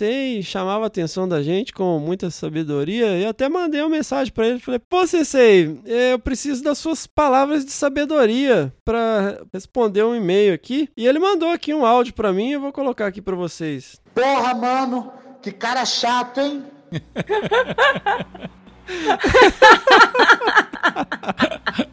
[0.43, 3.17] chamava a atenção da gente com muita sabedoria.
[3.17, 7.65] E até mandei uma mensagem pra ele, falei: "Pô, sensei, eu preciso das suas palavras
[7.65, 10.89] de sabedoria para responder um e-mail aqui".
[10.95, 13.99] E ele mandou aqui um áudio pra mim, eu vou colocar aqui pra vocês.
[14.13, 16.63] Porra, mano, que cara chato, hein?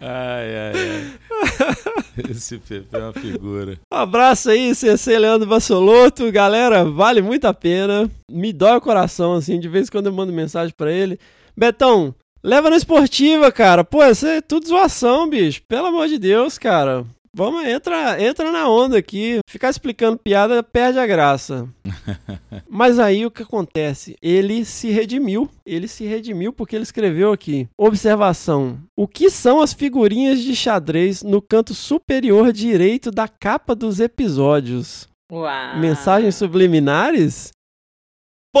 [0.00, 2.30] Ai, ai, ai.
[2.30, 3.78] Esse Pepe é uma figura.
[3.92, 6.30] Um abraço aí, CC Leandro Bassoloto.
[6.30, 8.10] Galera, vale muito a pena.
[8.30, 11.18] Me dói o coração, assim, de vez em quando eu mando mensagem pra ele.
[11.56, 13.82] Betão, Leva na esportiva, cara.
[13.82, 15.60] Pô, isso é tudo zoação, bicho.
[15.66, 17.04] Pelo amor de Deus, cara.
[17.38, 19.38] Vamos, entra, entra na onda aqui.
[19.48, 21.68] Ficar explicando piada perde a graça.
[22.68, 24.16] Mas aí o que acontece?
[24.20, 25.48] Ele se redimiu.
[25.64, 27.68] Ele se redimiu porque ele escreveu aqui.
[27.78, 28.80] Observação.
[28.96, 35.08] O que são as figurinhas de xadrez no canto superior direito da capa dos episódios?
[35.30, 35.78] Uau.
[35.78, 37.52] Mensagens subliminares?
[38.52, 38.60] Pô,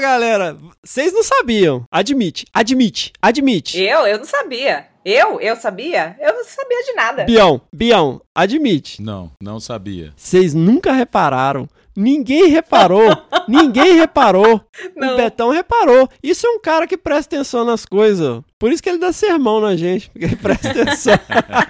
[0.00, 1.82] galera, vocês não sabiam.
[1.90, 3.76] Admite, admite, admite.
[3.76, 4.06] Eu?
[4.06, 4.93] Eu não sabia.
[5.04, 5.38] Eu?
[5.40, 6.16] Eu sabia?
[6.18, 7.24] Eu não sabia de nada.
[7.24, 9.02] Bião, Bião, admite.
[9.02, 10.12] Não, não sabia.
[10.16, 11.68] Vocês nunca repararam.
[11.96, 13.10] Ninguém reparou.
[13.46, 14.60] ninguém reparou.
[14.96, 15.12] Não.
[15.12, 16.08] O Betão reparou.
[16.22, 18.42] Isso é um cara que presta atenção nas coisas.
[18.58, 21.14] Por isso que ele dá sermão na gente, porque ele presta atenção.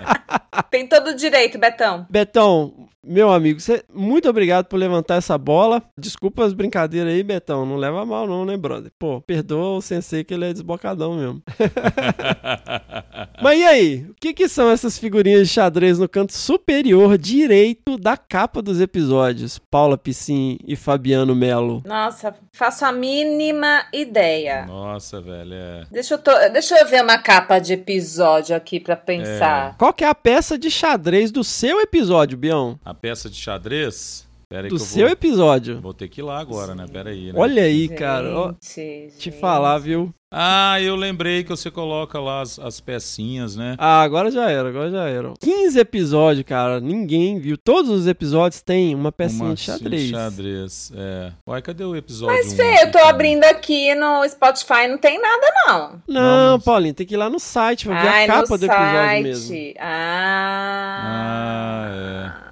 [0.70, 2.06] Tem todo o direito, Betão.
[2.08, 5.82] Betão, meu amigo, cê- muito obrigado por levantar essa bola.
[5.98, 7.64] Desculpa as brincadeiras aí, Betão.
[7.66, 8.90] Não leva mal, não, né, brother?
[8.98, 11.42] Pô, perdoa o sensei que ele é desbocadão mesmo.
[13.42, 14.06] Mas e aí?
[14.10, 18.80] O que, que são essas figurinhas de xadrez no canto superior direito da capa dos
[18.80, 19.58] episódios?
[19.70, 21.82] Paula Piscin e Fabiano Melo.
[21.84, 24.64] Nossa, faço a mínima ideia.
[24.66, 25.84] Nossa, velho, é.
[25.90, 29.76] Deixa eu, to- deixa eu ver uma capa de episódio aqui pra pensar.
[29.76, 32.78] Qual que é a peça de xadrez do seu episódio, Bião?
[32.84, 34.26] A peça de xadrez?
[34.48, 35.12] Pera aí Do que eu seu vou...
[35.12, 35.80] episódio.
[35.80, 36.86] Vou ter que ir lá agora, né?
[36.90, 37.34] Pera aí, né?
[37.34, 38.28] Olha aí, cara.
[38.38, 39.40] ó, Gente, te gente.
[39.40, 40.12] falar, viu?
[40.36, 43.76] Ah, eu lembrei que você coloca lá as, as pecinhas, né?
[43.78, 45.32] Ah, agora já era, agora já era.
[45.40, 46.80] 15 episódios, cara.
[46.80, 47.56] Ninguém viu.
[47.56, 50.10] Todos os episódios têm uma pecinha Uma de xadrez.
[50.10, 51.32] xadrez, é.
[51.48, 52.34] Uai, cadê o episódio?
[52.36, 53.10] Mas, um Fê, eu tô cara?
[53.10, 56.02] abrindo aqui no Spotify, não tem nada, não.
[56.08, 58.48] Não, Não, mas- Paulinho, tem que ir lá no site pra ver Ai, a capa
[58.50, 59.22] no do episódio site.
[59.22, 59.56] mesmo.
[59.78, 62.43] Ah, Ah,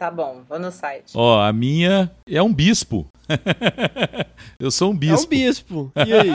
[0.00, 1.12] Tá bom, vou no site.
[1.14, 3.06] Ó, a minha é um bispo.
[4.58, 5.26] eu sou um É bispo.
[5.26, 5.92] um bispo.
[5.94, 6.30] E aí?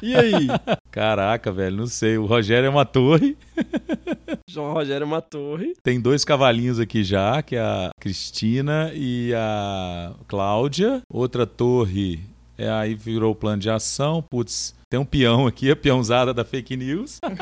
[0.00, 0.46] E aí?
[0.88, 2.16] Caraca, velho, não sei.
[2.16, 3.36] O Rogério é uma torre.
[4.48, 5.74] João Rogério é uma torre.
[5.82, 11.02] Tem dois cavalinhos aqui já, que é a Cristina e a Cláudia.
[11.12, 12.20] Outra torre
[12.56, 14.22] é aí virou o plano de ação.
[14.22, 17.18] Putz, tem um peão aqui, a peãozada da fake news.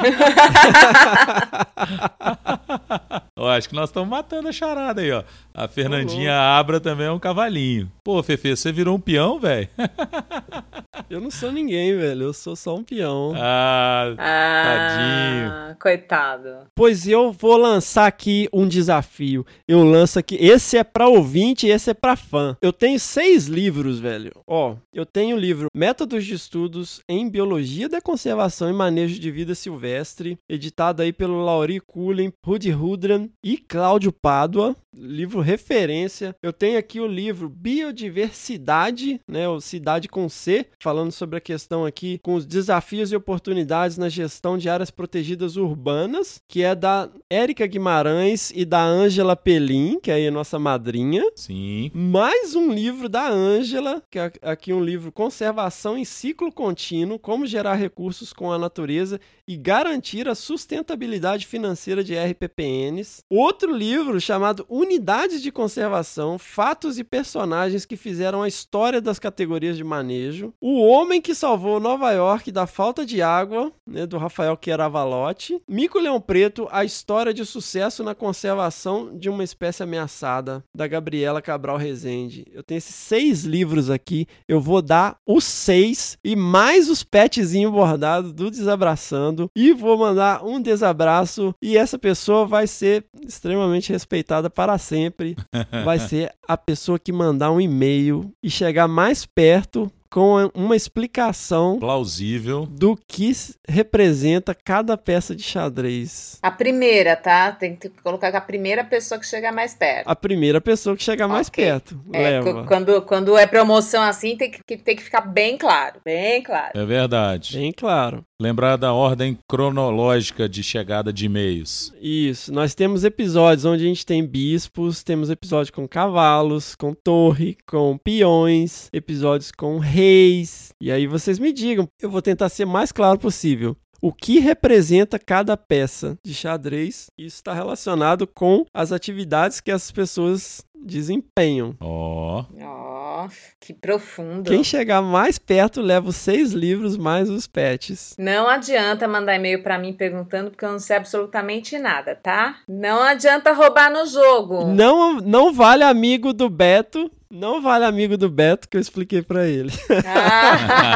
[3.36, 5.24] ó, acho que nós estamos matando a charada aí, ó.
[5.52, 7.90] A Fernandinha Abra também é um cavalinho.
[8.04, 9.68] Pô, Fefe, você virou um peão, velho?
[11.10, 12.26] Eu não sou ninguém, velho.
[12.26, 13.32] Eu sou só um peão.
[13.36, 16.58] ah, Ah, coitado.
[16.72, 19.44] Pois eu vou lançar aqui um desafio.
[19.66, 20.36] Eu lanço aqui.
[20.36, 22.56] Esse é pra ouvinte e esse é pra fã.
[22.62, 24.30] Eu tenho seis livros, velho.
[24.46, 27.39] Ó, eu tenho o livro Métodos de Estudos em Biologia
[27.88, 33.56] da Conservação e Manejo de Vida Silvestre, editado aí pelo Lauri Cullen, Rudy Rudran e
[33.56, 34.76] Cláudio Pádua.
[34.92, 36.34] Livro referência.
[36.42, 41.86] Eu tenho aqui o livro Biodiversidade, né, o Cidade com C, falando sobre a questão
[41.86, 47.08] aqui com os desafios e oportunidades na gestão de áreas protegidas urbanas, que é da
[47.30, 51.22] Érica Guimarães e da Ângela Pelim, que é aí a nossa madrinha.
[51.36, 51.90] sim.
[51.94, 57.46] Mais um livro da Ângela, que é aqui um livro Conservação em Ciclo Contínuo, como
[57.46, 63.22] gerar recursos com a natureza e garantir a sustentabilidade financeira de RPPNs.
[63.30, 69.76] Outro livro chamado Unidades de Conservação, Fatos e Personagens que fizeram a história das categorias
[69.76, 70.52] de manejo.
[70.60, 75.62] O Homem que Salvou Nova York da Falta de Água, né, do Rafael Chiaravalotti.
[75.68, 81.40] Mico Leão Preto, A História de Sucesso na Conservação de uma Espécie Ameaçada, da Gabriela
[81.40, 82.44] Cabral Rezende.
[82.52, 87.72] Eu tenho esses seis livros aqui, eu vou dar os seis e mais os petzinhos
[87.72, 94.48] bordados do Desabraçando e vou mandar um desabraço e essa pessoa vai ser extremamente respeitada
[94.48, 95.36] para sempre.
[95.84, 101.78] Vai ser a pessoa que mandar um e-mail e chegar mais perto com uma explicação
[101.78, 102.66] Plausível.
[102.66, 103.30] do que
[103.68, 106.38] representa cada peça de xadrez.
[106.42, 107.52] A primeira, tá?
[107.52, 110.08] Tem que colocar a primeira pessoa que chega mais perto.
[110.08, 111.64] A primeira pessoa que chegar mais Ok.
[111.64, 112.64] perto É, leva.
[112.64, 116.00] quando, quando é promoção assim, tem que, tem que ficar bem claro.
[116.04, 116.72] Bem claro.
[116.74, 117.56] É verdade.
[117.56, 118.24] Bem claro.
[118.40, 121.92] Lembrar da ordem cronológica de chegada de e-mails.
[122.00, 122.50] Isso.
[122.52, 127.98] Nós temos episódios onde a gente tem bispos, temos episódio com cavalos, com torre, com
[127.98, 130.72] peões, episódios com reis.
[130.80, 133.76] E aí vocês me digam, eu vou tentar ser mais claro possível.
[134.02, 137.10] O que representa cada peça de xadrez?
[137.18, 141.76] Isso está relacionado com as atividades que as pessoas desempenham.
[141.78, 142.46] Ó.
[142.62, 143.28] Ó,
[143.60, 144.50] que profundo.
[144.50, 148.14] Quem chegar mais perto leva os seis livros mais os pets.
[148.18, 152.56] Não adianta mandar e-mail pra mim perguntando, porque eu não sei absolutamente nada, tá?
[152.66, 154.64] Não adianta roubar no jogo.
[154.68, 157.10] Não, não vale amigo do Beto.
[157.30, 159.70] Não vale amigo do Beto que eu expliquei pra ele.
[160.04, 160.90] Ah.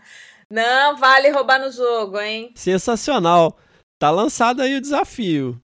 [0.48, 2.50] Não vale roubar no jogo, hein?
[2.54, 3.58] Sensacional.
[3.98, 5.60] Tá lançado aí o desafio.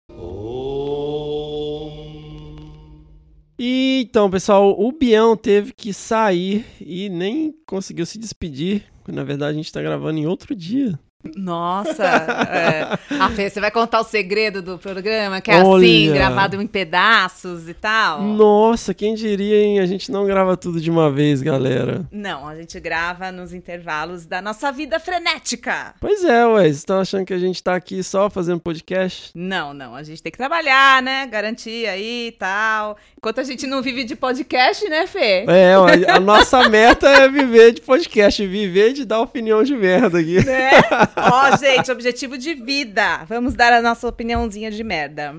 [3.57, 8.83] E então, pessoal, o Bião teve que sair e nem conseguiu se despedir.
[9.07, 10.99] Na verdade, a gente tá gravando em outro dia.
[11.35, 12.97] Nossa, é.
[13.19, 15.85] Ah, Fê, você vai contar o segredo do programa, que é Olha.
[15.85, 18.21] assim, gravado em pedaços e tal?
[18.21, 19.79] Nossa, quem diria, hein?
[19.79, 22.05] A gente não grava tudo de uma vez, galera.
[22.11, 25.95] Não, a gente grava nos intervalos da nossa vida frenética.
[25.99, 26.63] Pois é, ué.
[26.63, 29.31] Vocês estão achando que a gente tá aqui só fazendo podcast?
[29.35, 31.25] Não, não, a gente tem que trabalhar, né?
[31.27, 32.97] Garantir aí e tal.
[33.17, 35.45] Enquanto a gente não vive de podcast, né, Fê?
[35.47, 40.19] É, ué, a nossa meta é viver de podcast, viver de dar opinião de merda
[40.19, 40.43] aqui.
[40.45, 40.71] Né?
[41.31, 43.23] Ó, gente, objetivo de vida.
[43.25, 45.35] Vamos dar a nossa opiniãozinha de merda.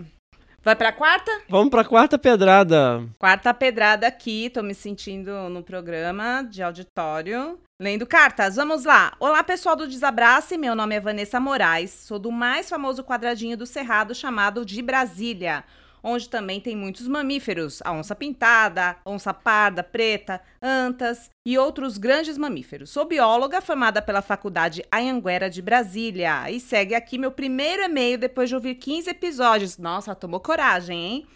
[0.62, 1.30] Vai pra quarta?
[1.48, 3.06] Vamos pra quarta pedrada.
[3.18, 7.60] Quarta pedrada aqui, tô me sentindo no programa de auditório.
[7.78, 9.12] Lendo cartas, vamos lá.
[9.20, 13.66] Olá, pessoal do Desabrace, meu nome é Vanessa Moraes, sou do mais famoso quadradinho do
[13.66, 15.62] Cerrado chamado de Brasília,
[16.02, 22.36] onde também tem muitos mamíferos, a onça pintada, onça parda, preta, antas e outros grandes
[22.36, 22.90] mamíferos.
[22.90, 28.48] Sou bióloga formada pela Faculdade Anhanguera de Brasília e segue aqui meu primeiro e-mail depois
[28.48, 29.78] de ouvir 15 episódios.
[29.78, 31.26] Nossa, tomou coragem, hein?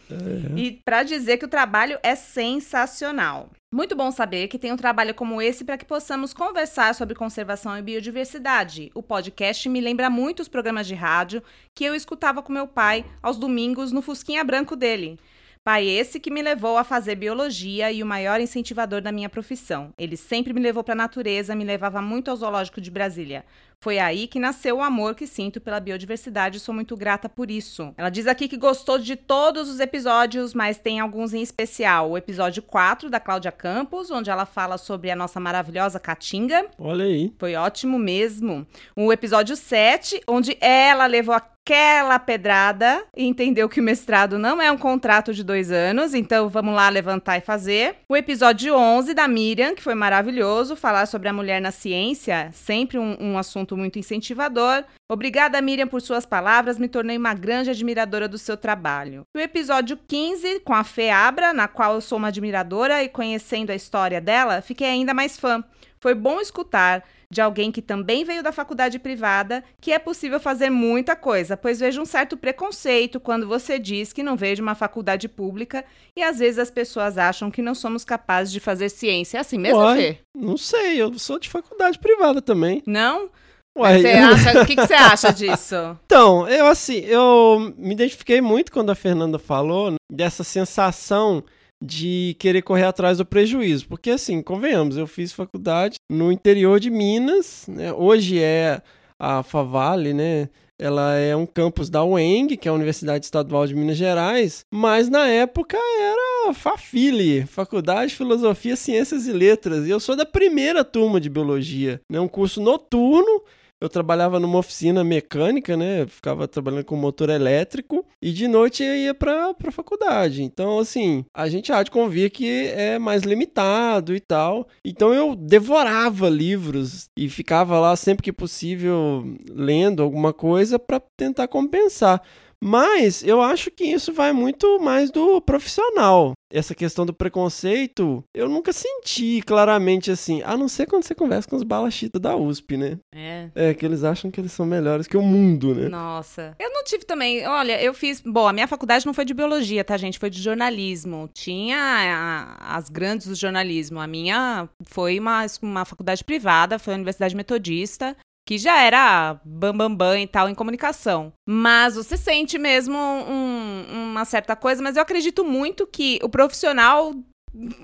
[0.56, 3.50] E para dizer que o trabalho é sensacional.
[3.72, 7.78] Muito bom saber que tem um trabalho como esse para que possamos conversar sobre conservação
[7.78, 8.90] e biodiversidade.
[8.96, 11.40] O podcast me lembra muito os programas de rádio
[11.72, 15.20] que eu escutava com meu pai aos domingos no Fusquinha Branco dele.
[15.62, 19.92] Pai esse que me levou a fazer biologia e o maior incentivador da minha profissão.
[19.98, 23.44] Ele sempre me levou para a natureza, me levava muito ao zoológico de Brasília.
[23.82, 27.50] Foi aí que nasceu o amor que sinto pela biodiversidade e sou muito grata por
[27.50, 27.94] isso.
[27.98, 32.10] Ela diz aqui que gostou de todos os episódios, mas tem alguns em especial.
[32.10, 36.68] O episódio 4 da Cláudia Campos, onde ela fala sobre a nossa maravilhosa caatinga.
[36.78, 37.34] Olha aí.
[37.38, 38.66] Foi ótimo mesmo.
[38.96, 41.34] O episódio 7, onde ela levou
[41.70, 46.48] aquela pedrada e entendeu que o mestrado não é um contrato de dois anos, então
[46.48, 47.94] vamos lá levantar e fazer.
[48.08, 52.98] O episódio 11 da Miriam, que foi maravilhoso, falar sobre a mulher na ciência, sempre
[52.98, 54.82] um, um assunto muito incentivador.
[55.08, 59.22] Obrigada, Miriam, por suas palavras, me tornei uma grande admiradora do seu trabalho.
[59.32, 63.70] O episódio 15, com a Fê Abra, na qual eu sou uma admiradora e conhecendo
[63.70, 65.62] a história dela, fiquei ainda mais fã.
[66.00, 70.68] Foi bom escutar de alguém que também veio da faculdade privada que é possível fazer
[70.68, 74.74] muita coisa, pois vejo um certo preconceito quando você diz que não veio de uma
[74.74, 75.84] faculdade pública
[76.16, 79.38] e às vezes as pessoas acham que não somos capazes de fazer ciência.
[79.38, 79.96] É assim mesmo, Uai.
[79.96, 80.18] Fê?
[80.36, 82.82] Não sei, eu sou de faculdade privada também.
[82.84, 83.30] Não?
[83.78, 85.96] Uai, o que, que você acha disso?
[86.04, 91.44] Então, eu assim, eu me identifiquei muito quando a Fernanda falou né, dessa sensação
[91.82, 93.88] de querer correr atrás do prejuízo.
[93.88, 97.92] Porque, assim, convenhamos, eu fiz faculdade no interior de Minas, né?
[97.92, 98.82] Hoje é
[99.18, 100.48] a Favale, né?
[100.78, 105.10] Ela é um campus da UENG, que é a Universidade Estadual de Minas Gerais, mas
[105.10, 110.82] na época era FAFILE, Faculdade de Filosofia, Ciências e Letras, e eu sou da primeira
[110.82, 112.18] turma de Biologia, né?
[112.18, 113.42] Um curso noturno,
[113.80, 116.02] eu trabalhava numa oficina mecânica, né?
[116.02, 120.42] Eu ficava trabalhando com motor elétrico e de noite eu ia pra, pra faculdade.
[120.42, 124.68] Então, assim, a gente há de convir que é mais limitado e tal.
[124.84, 131.48] Então eu devorava livros e ficava lá sempre que possível lendo alguma coisa para tentar
[131.48, 132.22] compensar.
[132.62, 136.32] Mas eu acho que isso vai muito mais do profissional.
[136.52, 141.48] Essa questão do preconceito, eu nunca senti claramente assim, a não ser quando você conversa
[141.48, 142.98] com os balachitas da USP, né?
[143.14, 143.48] É.
[143.54, 145.88] É, que eles acham que eles são melhores que o mundo, né?
[145.88, 146.54] Nossa.
[146.58, 147.46] Eu não tive também.
[147.46, 148.20] Olha, eu fiz.
[148.20, 150.18] Bom, a minha faculdade não foi de biologia, tá, gente?
[150.18, 151.30] Foi de jornalismo.
[151.32, 154.00] Tinha a- as grandes do jornalismo.
[154.00, 158.16] A minha foi uma, uma faculdade privada, foi a Universidade Metodista.
[158.50, 161.32] Que já era bambambam bam, bam e tal em comunicação.
[161.48, 167.14] Mas você sente mesmo um- uma certa coisa, mas eu acredito muito que o profissional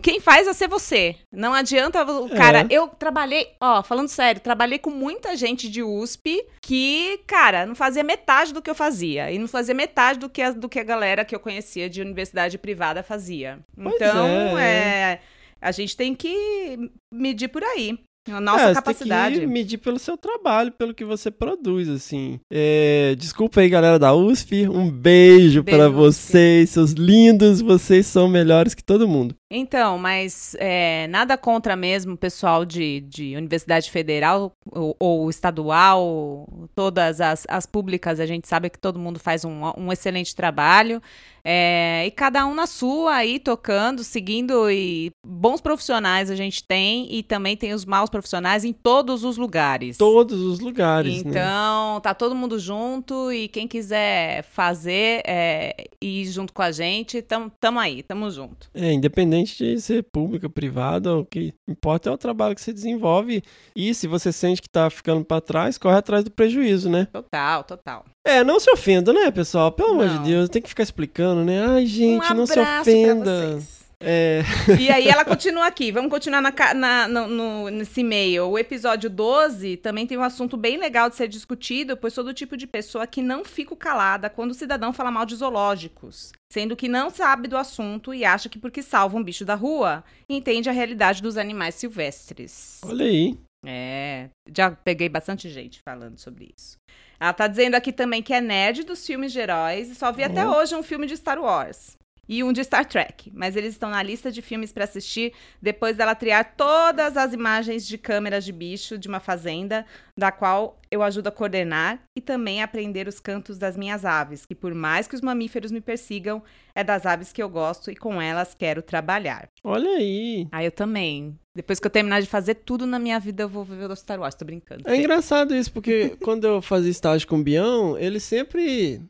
[0.02, 1.14] quem faz é ser você.
[1.32, 2.36] Não adianta o É.
[2.36, 2.66] cara.
[2.68, 8.02] Eu trabalhei, ó, falando sério, trabalhei com muita gente de USP que, cara, não fazia
[8.02, 9.30] metade do que eu fazia.
[9.30, 12.00] E não fazia metade do que a, do que a galera que eu conhecia de
[12.00, 13.60] universidade privada fazia.
[13.80, 15.12] Pois então, é.
[15.12, 15.20] é.
[15.60, 17.98] A gente tem que medir por aí.
[18.28, 19.36] A É, nossa você capacidade.
[19.38, 22.40] Tem que medir pelo seu trabalho, pelo que você produz, assim.
[22.50, 24.68] É, desculpa aí, galera da USP.
[24.68, 25.94] Um beijo, Beijo, USP.
[25.94, 27.60] vocês, seus lindos.
[27.60, 29.34] Vocês são melhores que todo mundo.
[29.50, 36.48] Então, mas é, nada contra mesmo o pessoal de, de Universidade Federal ou, ou estadual,
[36.74, 41.00] todas as, as públicas, a gente sabe que todo mundo faz um, um excelente trabalho.
[41.48, 47.06] É, e cada um na sua aí, tocando, seguindo, e bons profissionais a gente tem,
[47.08, 49.96] e também tem os maus profissionais em todos os lugares.
[49.96, 51.30] Todos os lugares, né?
[51.30, 57.22] Então, tá todo mundo junto, e quem quiser fazer é, ir junto com a gente,
[57.22, 58.68] tamo aí, tamo junto.
[58.74, 63.42] É, independente de ser pública, privada, o que importa é o trabalho que você desenvolve.
[63.74, 67.06] E se você sente que tá ficando para trás, corre atrás do prejuízo, né?
[67.12, 68.04] Total, total.
[68.26, 69.70] É, não se ofenda, né, pessoal?
[69.70, 70.22] Pelo amor Não.
[70.22, 71.64] de Deus, tem que ficar explicando, né?
[71.66, 73.52] Ai, gente, um não se abraço pra ofenda.
[73.52, 73.85] vocês.
[74.02, 74.42] É.
[74.78, 75.90] E aí ela continua aqui.
[75.90, 78.46] Vamos continuar na, na- no, no- nesse e-mail.
[78.50, 82.34] O episódio 12 também tem um assunto bem legal de ser discutido, pois sou do
[82.34, 86.32] tipo de pessoa que não fico calada quando o cidadão fala mal de zoológicos.
[86.52, 90.04] Sendo que não sabe do assunto e acha que porque salva um bicho da rua,
[90.28, 92.80] entende a realidade dos animais silvestres.
[92.84, 93.36] Olha aí.
[93.64, 96.76] É, já peguei bastante gente falando sobre isso.
[97.18, 100.22] Ela tá dizendo aqui também que é nerd dos filmes de heróis e só vi
[100.22, 100.58] até Ó.
[100.60, 101.95] hoje um filme de Star Wars.
[102.28, 105.96] E um de Star Trek, mas eles estão na lista de filmes pra assistir depois
[105.96, 111.02] dela triar todas as imagens de câmeras de bicho de uma fazenda, da qual eu
[111.02, 115.08] ajudo a coordenar e também a aprender os cantos das minhas aves, que por mais
[115.08, 116.42] que os mamíferos me persigam,
[116.74, 119.48] é das aves que eu gosto e com elas quero trabalhar.
[119.64, 120.46] Olha aí.
[120.52, 121.36] Ah, eu também.
[121.54, 124.20] Depois que eu terminar de fazer tudo na minha vida, eu vou ver o Star
[124.20, 124.82] Wars, tô brincando.
[124.86, 129.00] É engraçado isso, porque quando eu fazia estágio com o Bião, ele sempre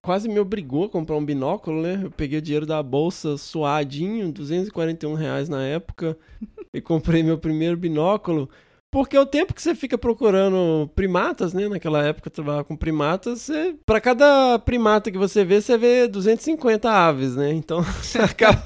[0.00, 2.00] quase me obrigou a comprar um binóculo, né?
[2.04, 6.16] Eu peguei o dinheiro da bolsa suadinho, 241 reais na época,
[6.72, 8.48] e comprei meu primeiro binóculo.
[8.96, 11.68] Porque o tempo que você fica procurando primatas, né?
[11.68, 16.08] Naquela época eu trabalhava com primatas, você, pra cada primata que você vê, você vê
[16.08, 17.52] 250 aves, né?
[17.52, 18.62] Então você acaba,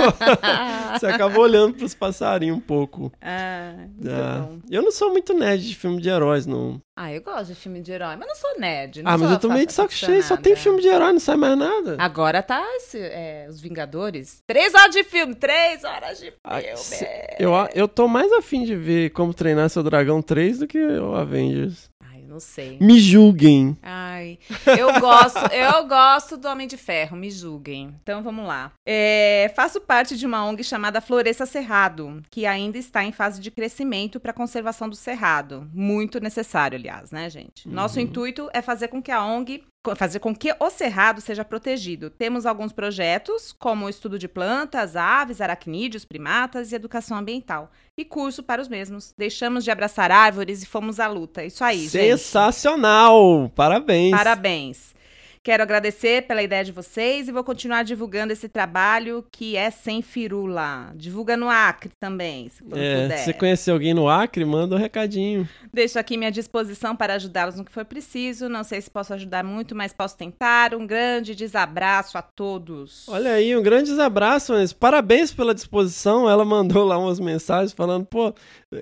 [0.96, 3.10] você acaba olhando pros passarinhos um pouco.
[3.20, 4.58] Ah, muito Ah, bom.
[4.70, 6.80] eu não sou muito nerd de filme de heróis, não.
[7.02, 9.02] Ah, eu gosto de filme de herói, mas não sou nerd.
[9.02, 11.18] Não Ah, mas eu tô meio de saco cheio, só tem filme de herói, não
[11.18, 11.96] sai mais nada.
[11.98, 14.42] Agora tá esse, é, Os Vingadores.
[14.46, 16.36] Três horas de filme, três horas de filme.
[16.44, 17.06] Ah, se-
[17.38, 21.14] eu, eu tô mais afim de ver como treinar seu dragão 3 do que o
[21.14, 21.89] Avengers.
[22.30, 22.78] Não sei.
[22.80, 23.76] Me julguem.
[23.82, 24.38] Ai,
[24.78, 27.92] eu gosto, eu gosto do Homem de Ferro, me julguem.
[28.04, 28.70] Então vamos lá.
[28.86, 33.50] É, faço parte de uma ONG chamada Floresça Cerrado, que ainda está em fase de
[33.50, 35.68] crescimento para a conservação do cerrado.
[35.74, 37.68] Muito necessário, aliás, né, gente?
[37.68, 39.64] Nosso intuito é fazer com que a ONG
[39.96, 42.10] fazer com que o cerrado seja protegido.
[42.10, 47.70] Temos alguns projetos, como o estudo de plantas, aves, aracnídeos, primatas e educação ambiental.
[47.96, 49.14] E curso para os mesmos.
[49.16, 51.44] Deixamos de abraçar árvores e fomos à luta.
[51.44, 52.18] Isso aí, gente.
[52.18, 53.50] Sensacional!
[53.54, 54.10] Parabéns.
[54.10, 54.94] Parabéns.
[55.42, 60.02] Quero agradecer pela ideia de vocês e vou continuar divulgando esse trabalho que é sem
[60.02, 60.92] firula.
[60.94, 62.66] Divulga no Acre também, se É,
[63.04, 63.16] puder.
[63.18, 65.48] se você conhecer alguém no Acre, manda um recadinho.
[65.72, 68.50] Deixo aqui minha disposição para ajudá-los no que for preciso.
[68.50, 70.74] Não sei se posso ajudar muito, mas posso tentar.
[70.74, 73.08] Um grande desabraço a todos.
[73.08, 76.28] Olha aí, um grande abraço, mas parabéns pela disposição.
[76.28, 78.34] Ela mandou lá umas mensagens falando, pô,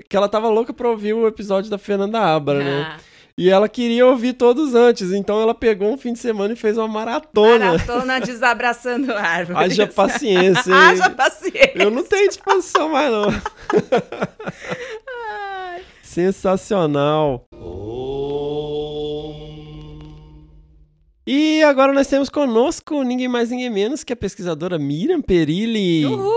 [0.09, 2.97] que ela tava louca pra ouvir o episódio da Fernanda Abra, né?
[3.41, 6.77] E ela queria ouvir todos antes, então ela pegou um fim de semana e fez
[6.77, 7.67] uma maratona.
[7.73, 9.63] Maratona desabraçando árvores.
[9.63, 10.69] Haja paciência.
[10.73, 10.77] hein?
[10.77, 11.73] Haja paciência.
[11.77, 13.29] Eu não tenho disposição mais, não.
[15.31, 15.83] Ai.
[16.03, 17.45] Sensacional.
[21.25, 26.05] E agora nós temos conosco ninguém mais, ninguém menos que a pesquisadora Miriam Perilli.
[26.07, 26.33] Uhul!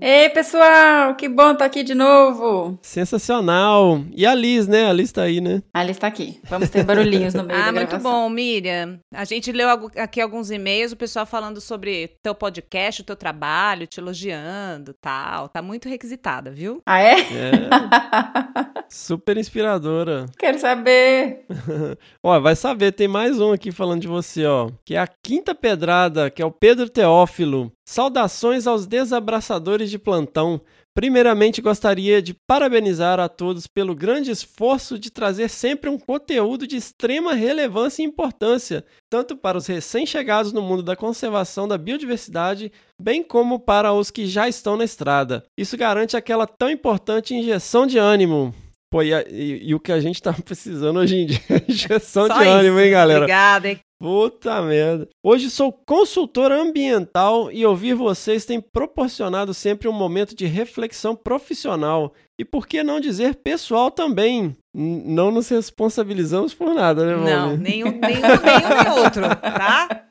[0.00, 2.78] Ei, pessoal, que bom estar aqui de novo.
[2.82, 4.02] Sensacional.
[4.14, 4.86] E a Liz, né?
[4.86, 5.62] A Liz tá aí, né?
[5.74, 6.40] A Alice está aqui.
[6.48, 8.98] Vamos ter barulhinhos no meio da Ah, muito bom, Miriam.
[9.12, 13.86] A gente leu aqui alguns e-mails, o pessoal falando sobre teu podcast, o teu trabalho,
[13.86, 15.48] te elogiando, tal.
[15.48, 16.80] Tá muito requisitada, viu?
[16.86, 17.20] Ah, é?
[17.20, 17.22] É.
[18.88, 20.26] Super inspiradora.
[20.38, 21.46] Quero saber.
[22.22, 24.70] Ó, vai saber, tem mais um aqui falando de você, ó.
[24.84, 27.72] Que é a quinta pedrada, que é o Pedro Teófilo.
[27.86, 30.60] Saudações aos desabraçadores de plantão.
[30.94, 36.76] Primeiramente, gostaria de parabenizar a todos pelo grande esforço de trazer sempre um conteúdo de
[36.76, 42.70] extrema relevância e importância, tanto para os recém-chegados no mundo da conservação da biodiversidade,
[43.00, 45.42] bem como para os que já estão na estrada.
[45.58, 48.54] Isso garante aquela tão importante injeção de ânimo.
[48.90, 52.26] Pô, e, e- e o que a gente tá precisando hoje em dia é injeção
[52.26, 52.84] Só de ânimo, isso.
[52.84, 53.20] hein, galera?
[53.20, 53.78] Obrigada, hein?
[54.02, 55.08] Puta merda.
[55.22, 62.12] Hoje sou consultora ambiental e ouvir vocês tem proporcionado sempre um momento de reflexão profissional.
[62.36, 64.56] E por que não dizer pessoal também?
[64.74, 67.58] N- não nos responsabilizamos por nada, né, Não, Valmir?
[67.60, 70.04] nenhum, nenhum, nenhum nem outro, tá?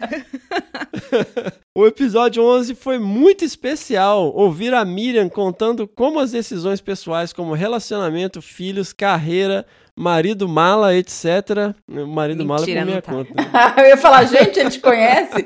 [1.76, 4.32] o episódio 11 foi muito especial.
[4.34, 9.66] Ouvir a Miriam contando como as decisões pessoais, como relacionamento, filhos, carreira,
[9.98, 11.76] marido mala, etc.
[11.88, 13.12] Marido mala é Mentira, por minha tá.
[13.12, 13.34] conta.
[13.82, 15.46] Eu ia falar, gente, ele te conhece?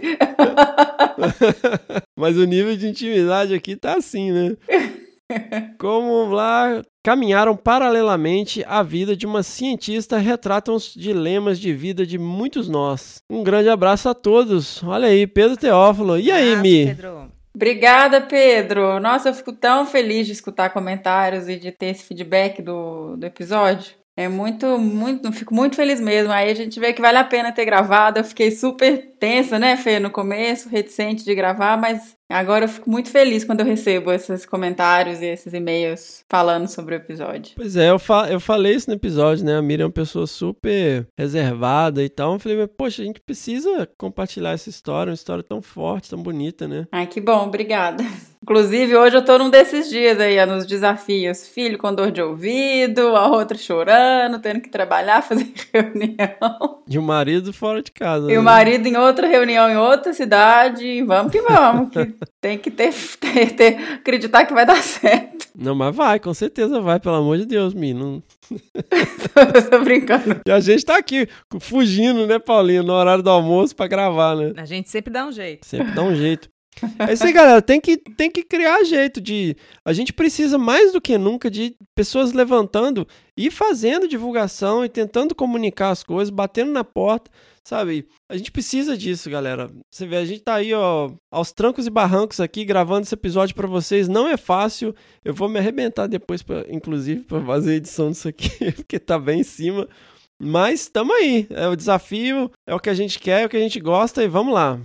[2.18, 4.58] Mas o nível de intimidade aqui tá assim, né?
[5.80, 12.18] Como lá caminharam paralelamente à vida de uma cientista retratam os dilemas de vida de
[12.18, 13.18] muitos nós.
[13.30, 14.84] Um grande abraço a todos.
[14.84, 16.18] Olha aí, Pedro Teófilo.
[16.18, 16.86] E aí, Abraço, Mi?
[16.88, 17.32] Pedro.
[17.56, 19.00] Obrigada, Pedro.
[19.00, 23.26] Nossa, eu fico tão feliz de escutar comentários e de ter esse feedback do, do
[23.26, 23.94] episódio.
[24.18, 26.32] É muito, muito, fico muito feliz mesmo.
[26.32, 28.20] Aí a gente vê que vale a pena ter gravado.
[28.20, 32.90] Eu fiquei super tensa, né, Fê, no começo, reticente de gravar, mas agora eu fico
[32.90, 37.54] muito feliz quando eu recebo esses comentários e esses e-mails falando sobre o episódio.
[37.56, 39.58] Pois é, eu, fa eu falei isso no episódio, né?
[39.58, 42.34] A Miriam é uma pessoa super reservada e tal.
[42.34, 46.22] Eu falei, mas, poxa, a gente precisa compartilhar essa história, uma história tão forte, tão
[46.22, 46.88] bonita, né?
[46.92, 48.04] Ai, que bom, obrigada.
[48.46, 51.48] Inclusive, hoje eu tô num desses dias aí, nos desafios.
[51.48, 56.84] Filho com dor de ouvido, a outra chorando, tendo que trabalhar, fazer reunião.
[56.88, 58.30] E o marido fora de casa.
[58.30, 58.40] E né?
[58.40, 61.02] o marido em outra reunião em outra cidade.
[61.02, 61.90] Vamos que vamos.
[61.90, 65.48] que tem que ter, ter, ter- acreditar que vai dar certo.
[65.56, 67.94] Não, mas vai, com certeza vai, pelo amor de Deus, Mi.
[67.94, 68.22] Não...
[69.70, 70.42] tô brincando.
[70.46, 71.28] E a gente tá aqui
[71.60, 74.54] fugindo, né, Paulinho, no horário do almoço pra gravar, né?
[74.58, 75.66] A gente sempre dá um jeito.
[75.66, 76.50] Sempre dá um jeito.
[77.00, 77.62] É isso aí, galera.
[77.62, 79.56] Tem que, tem que criar jeito de.
[79.86, 83.08] A gente precisa mais do que nunca de pessoas levantando
[83.38, 87.32] e fazendo divulgação e tentando comunicar as coisas, batendo na porta,
[87.66, 88.08] sabe?
[88.30, 89.70] A gente precisa disso, galera.
[89.92, 93.56] Você vê, a gente tá aí, ó, aos trancos e barrancos aqui, gravando esse episódio
[93.56, 94.08] pra vocês.
[94.08, 94.96] Não é fácil.
[95.24, 99.18] Eu vou me arrebentar depois, pra, inclusive, pra fazer a edição disso aqui, porque tá
[99.18, 99.88] bem em cima.
[100.42, 101.48] Mas estamos aí.
[101.50, 104.24] É o desafio, é o que a gente quer, é o que a gente gosta
[104.24, 104.80] e vamos lá.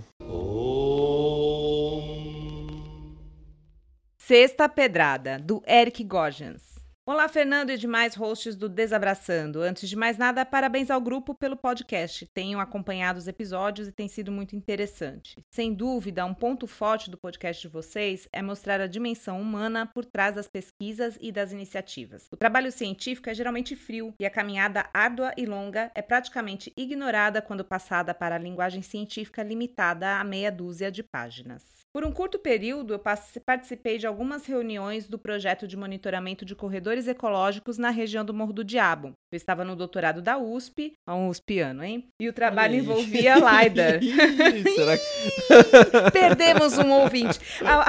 [4.17, 6.80] Sexta Pedrada, do Eric Gorgens.
[7.03, 9.63] Olá, Fernando e demais hosts do Desabraçando.
[9.63, 12.27] Antes de mais nada, parabéns ao grupo pelo podcast.
[12.31, 15.43] Tenho acompanhado os episódios e tem sido muito interessante.
[15.49, 20.05] Sem dúvida, um ponto forte do podcast de vocês é mostrar a dimensão humana por
[20.05, 22.27] trás das pesquisas e das iniciativas.
[22.31, 27.41] O trabalho científico é geralmente frio e a caminhada árdua e longa é praticamente ignorada
[27.41, 31.81] quando passada para a linguagem científica limitada a meia dúzia de páginas.
[31.93, 32.99] Por um curto período, eu
[33.45, 38.53] participei de algumas reuniões do projeto de monitoramento de corredores ecológicos na região do Morro
[38.53, 39.13] do Diabo.
[39.31, 42.09] Eu estava no doutorado da USP, a um USPiano, hein?
[42.19, 42.79] E o trabalho aí.
[42.79, 43.99] envolvia LiDAR.
[44.75, 46.11] Será que...
[46.11, 47.39] Perdemos um ouvinte.
[47.63, 47.85] Al-